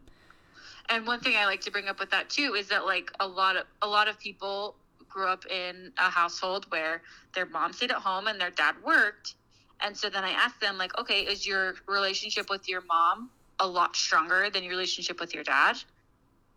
[0.90, 3.28] And one thing i like to bring up with that too is that like a
[3.28, 4.76] lot of a lot of people
[5.10, 7.02] grew up in a household where
[7.34, 9.36] their mom stayed at home and their dad worked.
[9.82, 13.30] And so then i asked them like okay is your relationship with your mom
[13.60, 15.78] a lot stronger than your relationship with your dad?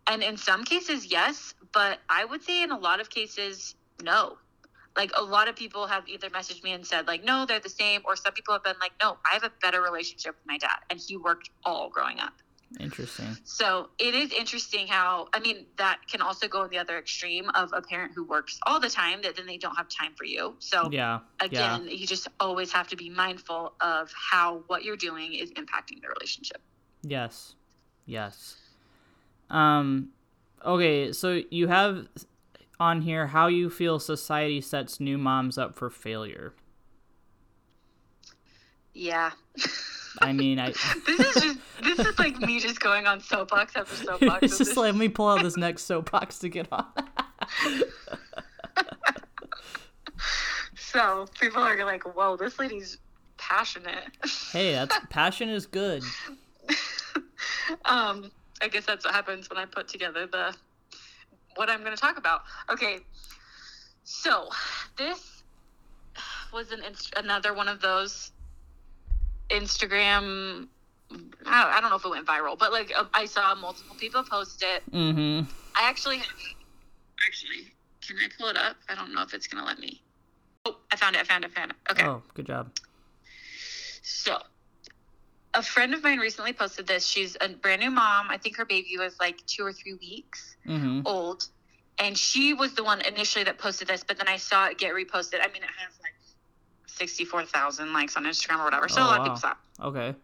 [0.07, 4.37] And in some cases yes but i would say in a lot of cases no.
[4.95, 7.69] Like a lot of people have either messaged me and said like no they're the
[7.69, 10.57] same or some people have been like no i have a better relationship with my
[10.57, 12.33] dad and he worked all growing up
[12.79, 13.37] Interesting.
[13.43, 17.49] so it is interesting how, I mean, that can also go in the other extreme
[17.51, 20.25] of a parent who works all the time that then they don't have time for
[20.25, 20.55] you.
[20.59, 21.19] So Yeah.
[21.39, 26.01] again, you just always have to be mindful of how what you're doing is impacting
[26.01, 26.61] the relationship.
[27.03, 27.55] Yes.
[28.05, 28.57] Yes.
[29.49, 30.09] Um
[30.65, 32.07] okay, so you have
[32.79, 36.53] on here how you feel society sets new moms up for failure.
[38.93, 39.31] Yeah.
[40.19, 40.71] I mean, I
[41.05, 44.43] this is just, this is like me just going on soapbox after soapbox.
[44.43, 46.85] it's just like let me pull out this next soapbox to get on.
[50.75, 52.97] so people are like, whoa, this lady's
[53.37, 54.05] passionate.
[54.51, 56.03] hey, that's passion is good.
[57.85, 60.55] um, I guess that's what happens when I put together the
[61.55, 62.41] what I'm going to talk about.
[62.69, 62.99] Okay,
[64.03, 64.49] so
[64.97, 65.43] this
[66.51, 68.31] was an inst- another one of those
[69.53, 70.67] Instagram.
[71.45, 74.63] I don't know if it went viral, but like uh, I saw multiple people post
[74.63, 74.83] it.
[74.91, 75.47] Mm-hmm.
[75.75, 76.21] I actually,
[77.27, 77.71] actually,
[78.05, 78.77] can I pull it up?
[78.89, 80.01] I don't know if it's gonna let me.
[80.65, 81.19] Oh, I found it!
[81.19, 81.51] I found it!
[81.55, 81.91] I found it!
[81.91, 82.05] Okay.
[82.05, 82.71] Oh, good job.
[84.01, 84.37] So,
[85.53, 87.05] a friend of mine recently posted this.
[87.05, 88.27] She's a brand new mom.
[88.29, 91.03] I think her baby was like two or three weeks Mhm.
[91.05, 91.47] old.
[91.99, 94.93] And she was the one initially that posted this, but then I saw it get
[94.95, 95.41] reposted.
[95.41, 96.12] I mean, it has like
[96.97, 98.87] 64,000 likes on Instagram or whatever.
[98.87, 99.17] So Oh, a lot wow.
[99.19, 99.57] of people saw it.
[99.81, 100.15] Okay.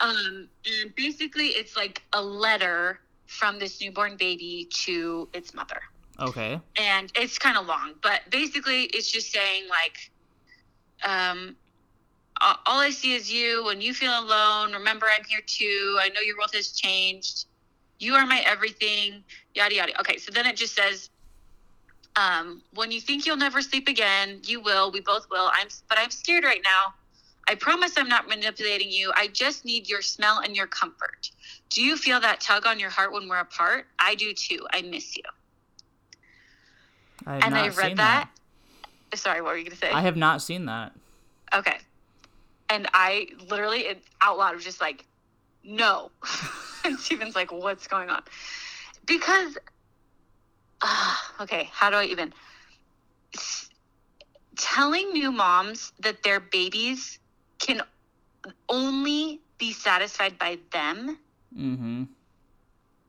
[0.00, 0.48] Um,
[0.82, 5.80] and basically, it's like a letter from this newborn baby to its mother
[6.18, 6.58] Okay.
[6.76, 10.10] and it's kind of long, but basically it's just saying like,
[11.08, 11.56] um,
[12.40, 13.64] all I see is you.
[13.66, 15.98] When you feel alone, remember I'm here too.
[16.00, 17.44] I know your world has changed.
[17.98, 19.22] You are my everything.
[19.54, 20.00] Yada yada.
[20.00, 21.10] Okay, so then it just says,
[22.20, 24.92] um, when you think you'll never sleep again, you will.
[24.92, 25.50] We both will.
[25.54, 26.94] I'm, but I'm scared right now.
[27.48, 29.10] I promise I'm not manipulating you.
[29.16, 31.30] I just need your smell and your comfort.
[31.70, 33.86] Do you feel that tug on your heart when we're apart?
[33.98, 34.66] I do too.
[34.72, 35.22] I miss you
[37.26, 38.30] I have and not I read seen that.
[39.14, 39.90] Sorry, what were you gonna say?
[39.90, 40.92] I have not seen that.
[41.54, 41.78] okay.
[42.68, 45.04] And I literally it, out loud was just like,
[45.64, 46.10] no.
[46.84, 48.22] and Steven's like, what's going on?
[49.06, 49.58] Because,
[50.82, 52.32] uh, okay, how do I even?
[54.56, 57.18] Telling new moms that their babies
[57.58, 57.82] can
[58.68, 61.18] only be satisfied by them
[61.56, 62.04] mm-hmm.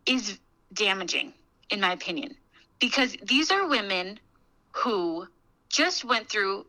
[0.06, 0.38] is
[0.74, 1.34] damaging,
[1.70, 2.36] in my opinion,
[2.80, 4.20] because these are women
[4.72, 5.28] who
[5.70, 6.66] just went through,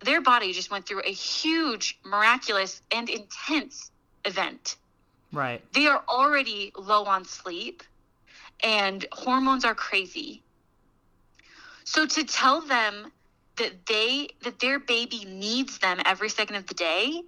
[0.00, 3.90] their body just went through a huge, miraculous, and intense
[4.24, 4.76] event.
[5.32, 5.62] Right.
[5.72, 7.82] They are already low on sleep,
[8.62, 10.42] and hormones are crazy.
[11.84, 13.12] So to tell them
[13.56, 17.22] that they that their baby needs them every second of the day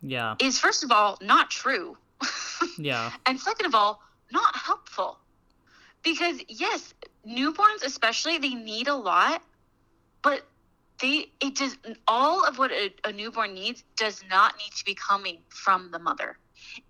[0.00, 0.36] Yeah.
[0.40, 1.96] is first of all not true.
[2.78, 3.10] Yeah.
[3.26, 4.00] And second of all,
[4.30, 5.18] not helpful.
[6.02, 6.94] Because yes,
[7.26, 9.42] newborns especially, they need a lot,
[10.22, 10.46] but
[11.00, 14.94] they it does all of what a, a newborn needs does not need to be
[14.94, 16.38] coming from the mother.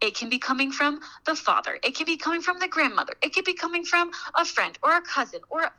[0.01, 1.79] It can be coming from the father.
[1.83, 3.15] It can be coming from the grandmother.
[3.23, 5.71] It could be coming from a friend or a cousin or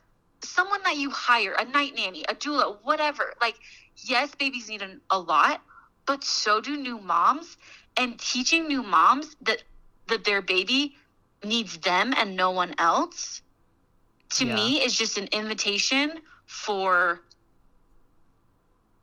[0.43, 3.33] someone that you hire, a night nanny, a doula, whatever.
[3.41, 3.55] Like,
[3.95, 5.61] yes, babies need an, a lot,
[6.05, 7.57] but so do new moms.
[7.97, 9.63] And teaching new moms that
[10.07, 10.95] that their baby
[11.43, 13.41] needs them and no one else
[14.31, 14.55] to Yeah.
[14.55, 17.21] me is just an invitation for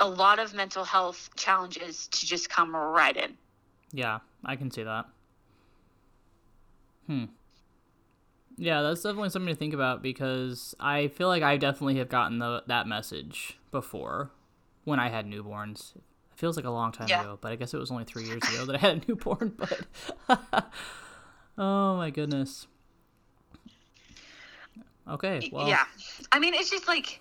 [0.01, 3.39] a lot of mental health challenges to just come right in.
[3.93, 5.07] Yeah, I can see that.
[7.07, 7.25] Hmm.
[8.57, 12.39] Yeah, that's definitely something to think about because I feel like I definitely have gotten
[12.39, 14.31] the that message before
[14.85, 15.97] when I had newborns.
[15.97, 16.03] It
[16.37, 17.21] feels like a long time Yeah.
[17.23, 19.55] ago, but I guess it was only three years ago that I had a newborn.
[19.57, 19.81] But
[21.59, 22.67] oh my goodness.
[25.09, 25.85] Okay, well, yeah.
[26.31, 27.21] I mean, it's just like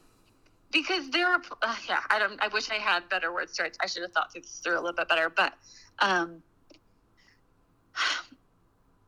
[0.72, 3.78] because there are uh, yeah, I don't I wish I had better words to it.
[3.82, 5.53] I should have thought through this through a little bit better, but
[5.99, 6.43] um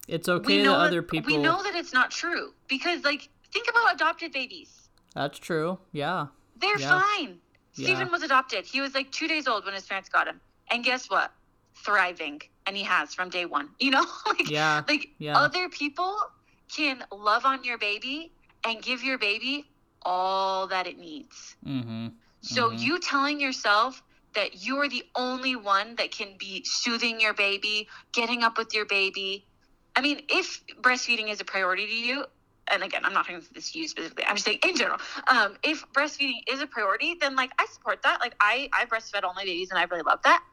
[0.08, 1.36] it's okay we that other people.
[1.36, 4.90] we know that it's not true because like think about adopted babies.
[5.16, 5.80] That's true.
[5.92, 6.28] Yeah.
[6.60, 7.02] They're Yeah.
[7.02, 7.40] fine.
[7.76, 7.86] Yeah.
[7.86, 8.66] Steven was adopted.
[8.66, 10.40] He was like 2 days old when his parents got him.
[10.70, 11.32] And guess what?
[11.76, 12.42] Thriving.
[12.66, 13.70] And he has from day 1.
[13.80, 14.06] You know?
[14.26, 14.84] like Yeah.
[14.88, 15.38] like Yeah.
[15.38, 16.18] other people
[16.74, 18.32] can love on your baby
[18.66, 19.66] and give your baby
[20.04, 21.56] all that it needs.
[21.66, 22.08] Mm-hmm.
[22.42, 22.80] So Mhm.
[22.80, 24.02] you telling yourself
[24.36, 28.86] that you're the only one that can be soothing your baby, getting up with your
[28.86, 29.46] baby.
[29.96, 32.26] I mean, if breastfeeding is a priority to you,
[32.72, 34.24] and again, I'm not talking this to you specifically.
[34.26, 35.00] I'm just saying in general.
[35.28, 38.20] Um, if breastfeeding is a priority, then like I support that.
[38.22, 40.44] Like I I breastfed all my babies, and I really love that.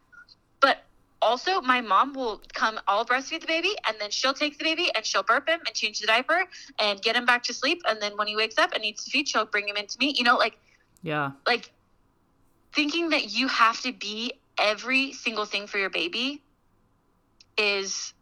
[0.61, 0.79] But
[1.21, 2.81] also, my mom will come.
[2.89, 5.75] I'll breastfeed the baby, and then she'll take the baby and she'll burp him and
[5.75, 6.45] change the diaper
[6.81, 7.81] and get him back to sleep.
[7.89, 10.15] And then when he wakes up and needs to feed, she'll bring him into me.
[10.17, 10.59] You know, like
[11.03, 11.33] Yeah.
[11.47, 11.73] like
[12.79, 16.41] thinking that you have to be every single thing for your baby
[17.57, 18.15] is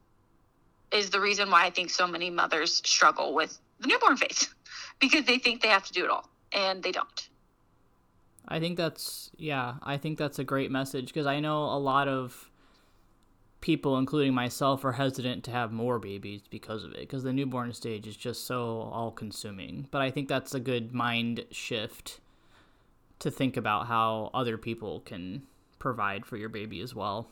[0.90, 4.48] is the reason why I think so many mothers struggle with the newborn phase
[4.98, 7.28] because they think they have to do it all and they don't.
[8.48, 12.08] I think that's yeah, I think that's a great message because I know a lot
[12.08, 12.50] of
[13.60, 17.74] people including myself are hesitant to have more babies because of it because the newborn
[17.74, 19.86] stage is just so all consuming.
[19.90, 22.20] But I think that's a good mind shift
[23.20, 25.42] to think about how other people can
[25.78, 27.28] provide for your baby as well.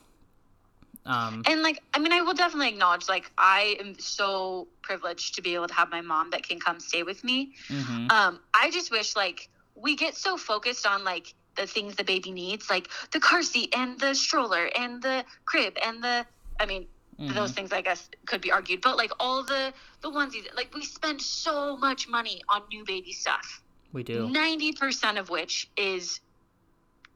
[1.05, 5.41] Um And like I mean I will definitely acknowledge like I am so privileged to
[5.41, 7.53] be able to have my mom that can come stay with me.
[7.69, 8.11] mhm.
[8.11, 12.31] Um, I just wish like we get so focused on like the things the baby
[12.31, 16.25] needs, like the car seat and the stroller and the crib and the
[16.59, 16.87] I mean
[17.33, 17.55] those Mhm.
[17.55, 21.21] things I guess could be argued, but like all the the onesies, like we spend
[21.21, 23.61] so much money on new baby stuff.
[23.95, 24.27] We do.
[24.29, 26.19] Ninety percent of which is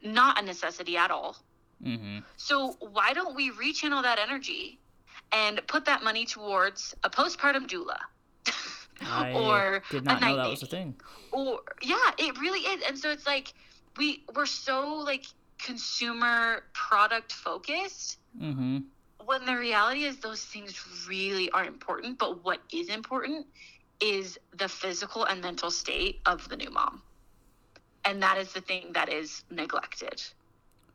[0.01, 1.35] not a necessity at all.
[1.83, 2.23] Mhm.
[2.37, 4.79] So why don't we rechannel that energy
[5.33, 7.99] and put that money towards a postpartum doula?
[9.01, 10.95] I or did a not know night that was a thing.
[11.31, 13.53] or yeah it really is and so it's like
[13.97, 14.77] we we're so
[15.11, 15.25] like
[15.57, 18.85] consumer product focused Mhm.
[19.25, 20.71] when the reality is those things
[21.07, 23.45] really are important but what is important
[24.01, 27.01] is the physical and mental state of the new mom.
[28.05, 30.21] And that is the thing that is neglected.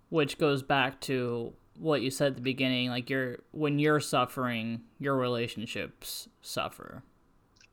[0.09, 4.83] Which goes back to what you said at the beginning like you're when you're suffering
[4.99, 7.03] your relationships suffer.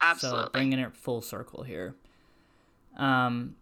[0.02, 0.44] Absolutely.
[0.46, 1.96] so bringing it full circle here.
[2.98, 3.56] Um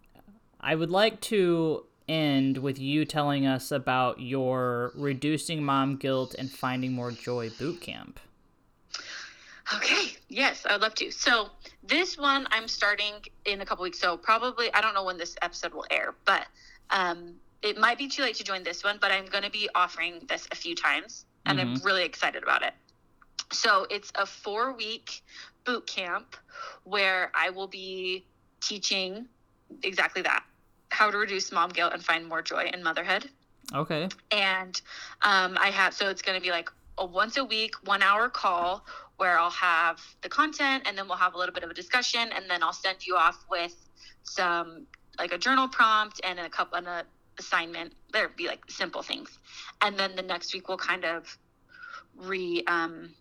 [0.62, 6.50] i would like to end with you telling us about your reducing mom guilt and
[6.50, 8.20] finding more joy boot camp
[9.76, 11.12] Okay, yes, I'd love to.
[11.12, 11.50] So
[11.84, 13.14] this one I'm starting
[13.46, 14.00] in a couple weeks.
[14.00, 16.48] So probably I don't know when this episode will air, but
[16.90, 18.98] um, it might be too late to join this one.
[19.00, 22.64] But I'm going to be offering this a few times, and I'm really excited about
[22.64, 22.74] it.
[23.52, 25.22] So it's a four week
[25.66, 26.36] boot camp
[26.84, 28.26] where I will be
[28.62, 29.28] teaching
[29.84, 30.44] exactly that
[30.90, 33.30] how to reduce mom guilt and find more joy in motherhood
[33.74, 34.82] okay and
[35.22, 38.30] um, I have so it's going to be like a once a week, one hour
[38.30, 38.86] call
[39.20, 42.22] where I'll have the content, and then we'll have a little bit of a discussion,
[42.34, 43.76] and then I'll send you off with
[44.24, 47.06] some like a journal prompt and a couple and a
[47.38, 47.94] assignment.
[48.14, 49.38] There'd be like simple things,
[49.82, 51.38] and then the next week we'll kind of
[52.16, 53.14] re um.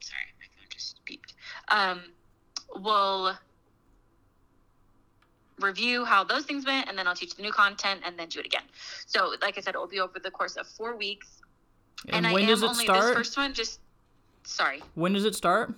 [0.00, 1.32] Sorry, my phone just beeped.
[1.68, 2.02] Um,
[2.82, 3.36] we'll
[5.60, 8.40] review how those things went and then I'll teach the new content and then do
[8.40, 8.62] it again.
[9.06, 11.42] So like I said, it will be over the course of four weeks.
[12.08, 13.80] and, And, when I does it only start this first one just
[14.44, 14.82] sorry.
[14.94, 15.74] when does it start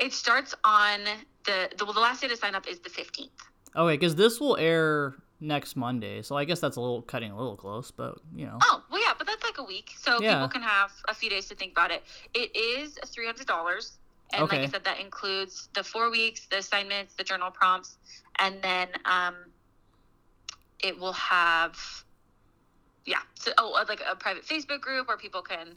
[0.00, 1.00] It starts on
[1.44, 3.32] the the, well, the last day to sign up is the fifteenth.
[3.76, 7.36] okay because this will air next monday so i guess that's a little cutting a
[7.36, 9.90] little close but you know Oh, well yeah, but that's like a week.
[9.98, 10.34] So Yeah.
[10.34, 12.04] people can have a few days to think about it.
[12.32, 13.98] It is three hundred dollars.
[14.32, 14.58] And Okay.
[14.58, 17.98] like I said, that includes the four weeks, the assignments, the journal prompts,
[18.38, 19.34] and then um
[20.80, 21.76] it will have
[23.04, 23.18] yeah.
[23.34, 25.74] So oh uh, like a private Facebook group where people can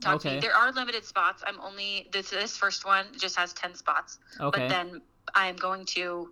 [0.00, 0.40] talk to me.
[0.40, 1.42] There are limited spots.
[1.46, 4.18] I'm only this this first one just has ten spots.
[4.40, 5.02] okay But then
[5.34, 6.30] I'm going to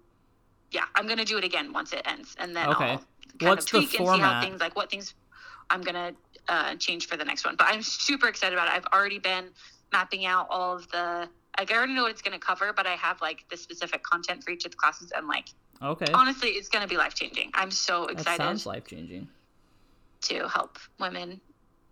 [0.71, 2.85] yeah, I'm gonna do it again once it ends, and then Okay.
[2.85, 3.07] I'll kind
[3.41, 5.15] What's of tweak and see how things like what things
[5.71, 6.13] I'm gonna
[6.49, 7.57] uh, change for the next one.
[7.57, 8.75] But I'm super excited about it.
[8.75, 9.51] I've already been
[9.93, 11.29] mapping out all of the.
[11.59, 14.45] Like I already know what it's gonna cover, but I have like the specific content
[14.45, 15.49] for each of the classes, and like
[15.83, 16.13] Okay.
[16.13, 17.51] honestly, it's gonna be life changing.
[17.55, 19.29] I'm so That excited sounds life changing.
[20.23, 21.41] to help women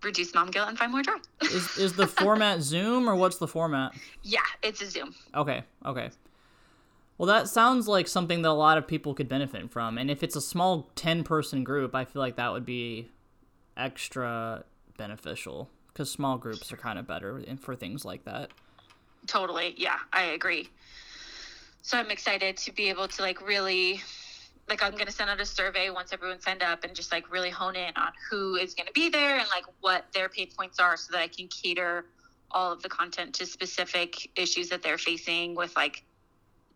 [0.03, 1.13] reduce mom guilt and find more joy.
[1.43, 3.95] Is is the format Zoom or what's the format?
[4.23, 5.15] yeah, it's a Zoom.
[5.35, 6.11] Okay, okay.
[7.19, 9.97] Well, that sounds like something that a lot of people could benefit from.
[9.97, 13.11] And if it's a small 10 person group, I feel like that would be
[13.77, 14.65] extra
[14.99, 18.51] beneficial because small groups are kind of better for things like that.
[19.27, 19.75] Totally.
[19.79, 20.69] Yeah, I agree.
[21.81, 24.03] So I'm excited to be able to like really
[24.69, 27.31] like I'm going to send out a survey once everyone's signed up and just like
[27.31, 30.49] really hone in on who is going to be there and like what their pain
[30.57, 32.07] points are so that I can cater
[32.51, 36.03] all of the content to specific issues that they're facing with like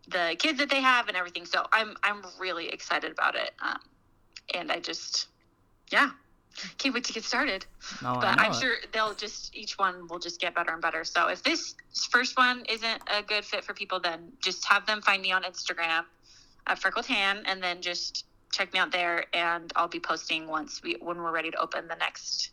[0.07, 1.45] the kids that they have and everything.
[1.45, 3.51] So I'm I'm really excited about it.
[3.61, 3.79] Um,
[4.53, 5.27] and I just
[5.91, 6.11] yeah,
[6.77, 7.65] can't wait to get started
[8.01, 8.55] No, but I'm it.
[8.55, 11.03] sure they'll just each one will just get better and better.
[11.03, 11.75] So if this
[12.09, 15.43] first one isn't a good fit for people, then just have them find me on
[15.43, 16.03] Instagram
[16.67, 20.81] at Freckled Han, and then just check me out there, and I'll be posting once
[20.83, 22.51] we when we're ready to open the next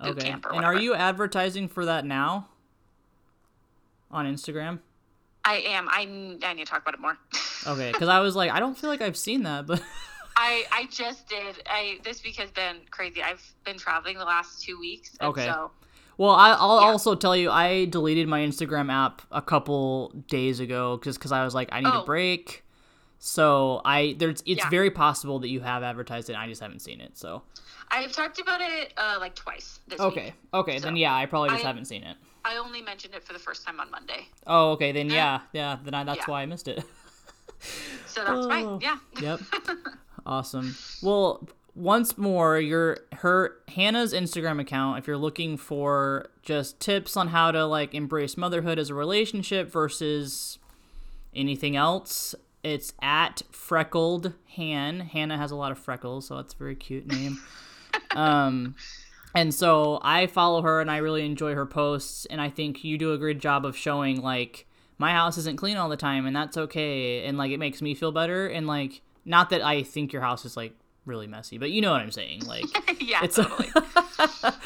[0.00, 0.28] boot Okay.
[0.28, 2.48] camp or And are you advertising for that now
[4.10, 4.80] on Instagram?
[5.44, 5.88] I am.
[5.90, 6.02] I
[6.44, 7.16] I need to talk about it more.
[7.66, 9.82] Okay, because I was like, I don't feel like I've seen that, but
[10.36, 11.60] I I just did.
[11.68, 13.20] I this week has been crazy.
[13.20, 15.10] I've been traveling the last two weeks.
[15.20, 15.44] And Okay.
[15.46, 15.72] So
[16.18, 16.86] Well, I, I'll Yeah.
[16.86, 21.42] also tell you, I deleted my Instagram app a couple days ago just because I
[21.44, 22.04] was like, I need a Oh.
[22.04, 22.64] break.
[23.18, 24.70] So I there's it's Yeah.
[24.70, 26.36] very possible that you have advertised it.
[26.36, 27.18] I just haven't seen it.
[27.18, 27.42] So
[27.90, 30.34] I've talked about it uh, like twice this okay, week.
[30.54, 32.16] okay, So, then yeah, I probably just I- haven't seen it.
[32.44, 35.76] I only mentioned it for the first time on Monday, Oh, okay, then yeah, yeah,
[35.84, 36.24] then I, that's yeah.
[36.26, 36.82] why I missed it.
[38.06, 38.48] so that's Oh.
[38.48, 38.80] fine.
[38.80, 38.98] Yeah.
[39.20, 39.40] yep,
[40.26, 40.74] awesome.
[41.02, 44.98] Well, once more, your her Hannah's Instagram account.
[44.98, 49.70] If you're looking for just tips on how to like embrace motherhood as a relationship
[49.70, 50.58] versus
[51.34, 52.34] anything else,
[52.68, 55.00] it's at freckled Han.
[55.00, 57.38] Hannah has a lot of freckles, so that's a very cute name.
[58.12, 58.74] um,
[59.34, 62.98] and so I follow her and I really enjoy her posts, and I think you
[62.98, 64.66] do a great job of showing like
[64.98, 67.94] my house isn't clean all the time, and that's okay, and like it makes me
[67.94, 71.70] feel better, and like not that I think your house is like really messy, but
[71.70, 72.64] you know what I'm saying, like
[73.00, 73.68] yeah, it's totally.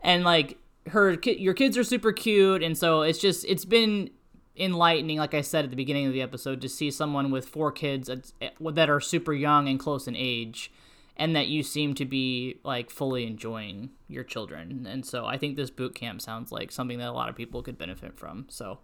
[0.00, 4.08] and like her your kids are super cute and so it's just it's been
[4.56, 7.70] enlightening like i said at the beginning of the episode to see someone with four
[7.70, 10.70] kids eh, that are super young and close in age
[11.16, 14.86] and that you seem to be like fully enjoying your children.
[14.88, 17.62] And so i think this boot camp sounds like something that a lot of people
[17.62, 18.46] could benefit from.
[18.48, 18.78] So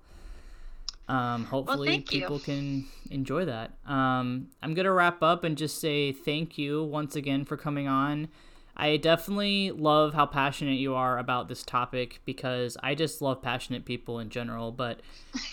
[1.08, 2.02] um, hopefully you.
[2.02, 3.72] people can enjoy that.
[3.86, 8.28] Um, i'm gonna wrap up and just say thank you once again for coming on
[8.76, 13.84] I definitely love how passionate you are about this topic because I just love passionate
[13.84, 15.00] people in general, but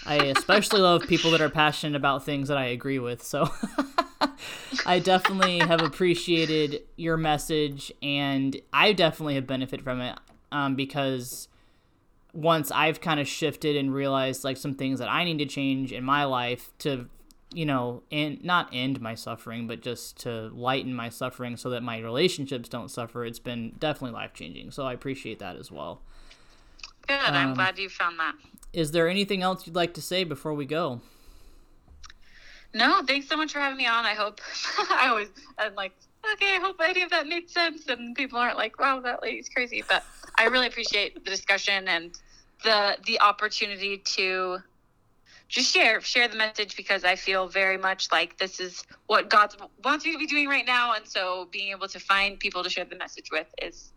[0.06, 3.22] I especially love people that are passionate about things that I agree with.
[3.22, 3.50] So
[4.86, 10.18] I definitely have appreciated your message and I definitely have benefited from it
[10.52, 11.50] um, because
[12.34, 15.92] once I've kind of shifted and realized like some things that I need to change
[15.92, 17.10] in my life to
[17.52, 21.82] you know, and not end my suffering, but just to lighten my suffering so that
[21.82, 23.26] my relationships don't suffer.
[23.26, 24.72] It's been definitely life changing.
[24.72, 26.02] So I appreciate that as well.
[27.08, 27.18] Good.
[27.20, 28.36] I'm Um, glad you found that.
[28.72, 31.02] Is there anything else you'd like to say before we go?
[32.74, 34.06] No, thanks so much for having me on.
[34.06, 34.42] I hope
[34.92, 35.94] I always I'm like,
[36.34, 39.50] okay, I hope any of that made sense and people aren't like, wow, that lady's
[39.50, 39.84] crazy.
[39.88, 40.04] But
[40.38, 42.12] I really appreciate the discussion and
[42.64, 44.60] the the opportunity to
[45.50, 49.54] just share share the message because I feel very much like this is what God
[49.84, 52.70] wants me to be doing right now, and so being able to find people to
[52.70, 53.92] share the message with is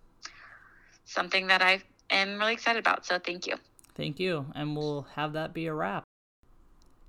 [1.05, 3.05] something that I am really excited about.
[3.07, 3.57] So thank you.
[3.95, 6.05] Thank you, and we'll have that be a wrap.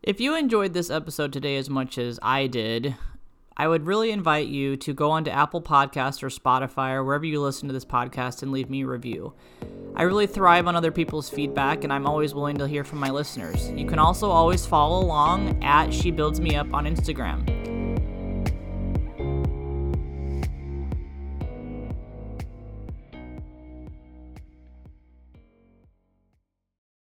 [0.04, 2.96] If you enjoyed this episode today as much as I did,
[3.56, 7.40] I would really invite you to go onto Apple Podcasts or Spotify or wherever you
[7.40, 9.34] listen to this podcast and leave me a review.
[9.96, 13.12] I really thrive on other people's feedback, and I'm always willing to hear from my
[13.12, 13.70] listeners.
[13.72, 17.63] You can also always follow along at She Builds Me Up on Instagram.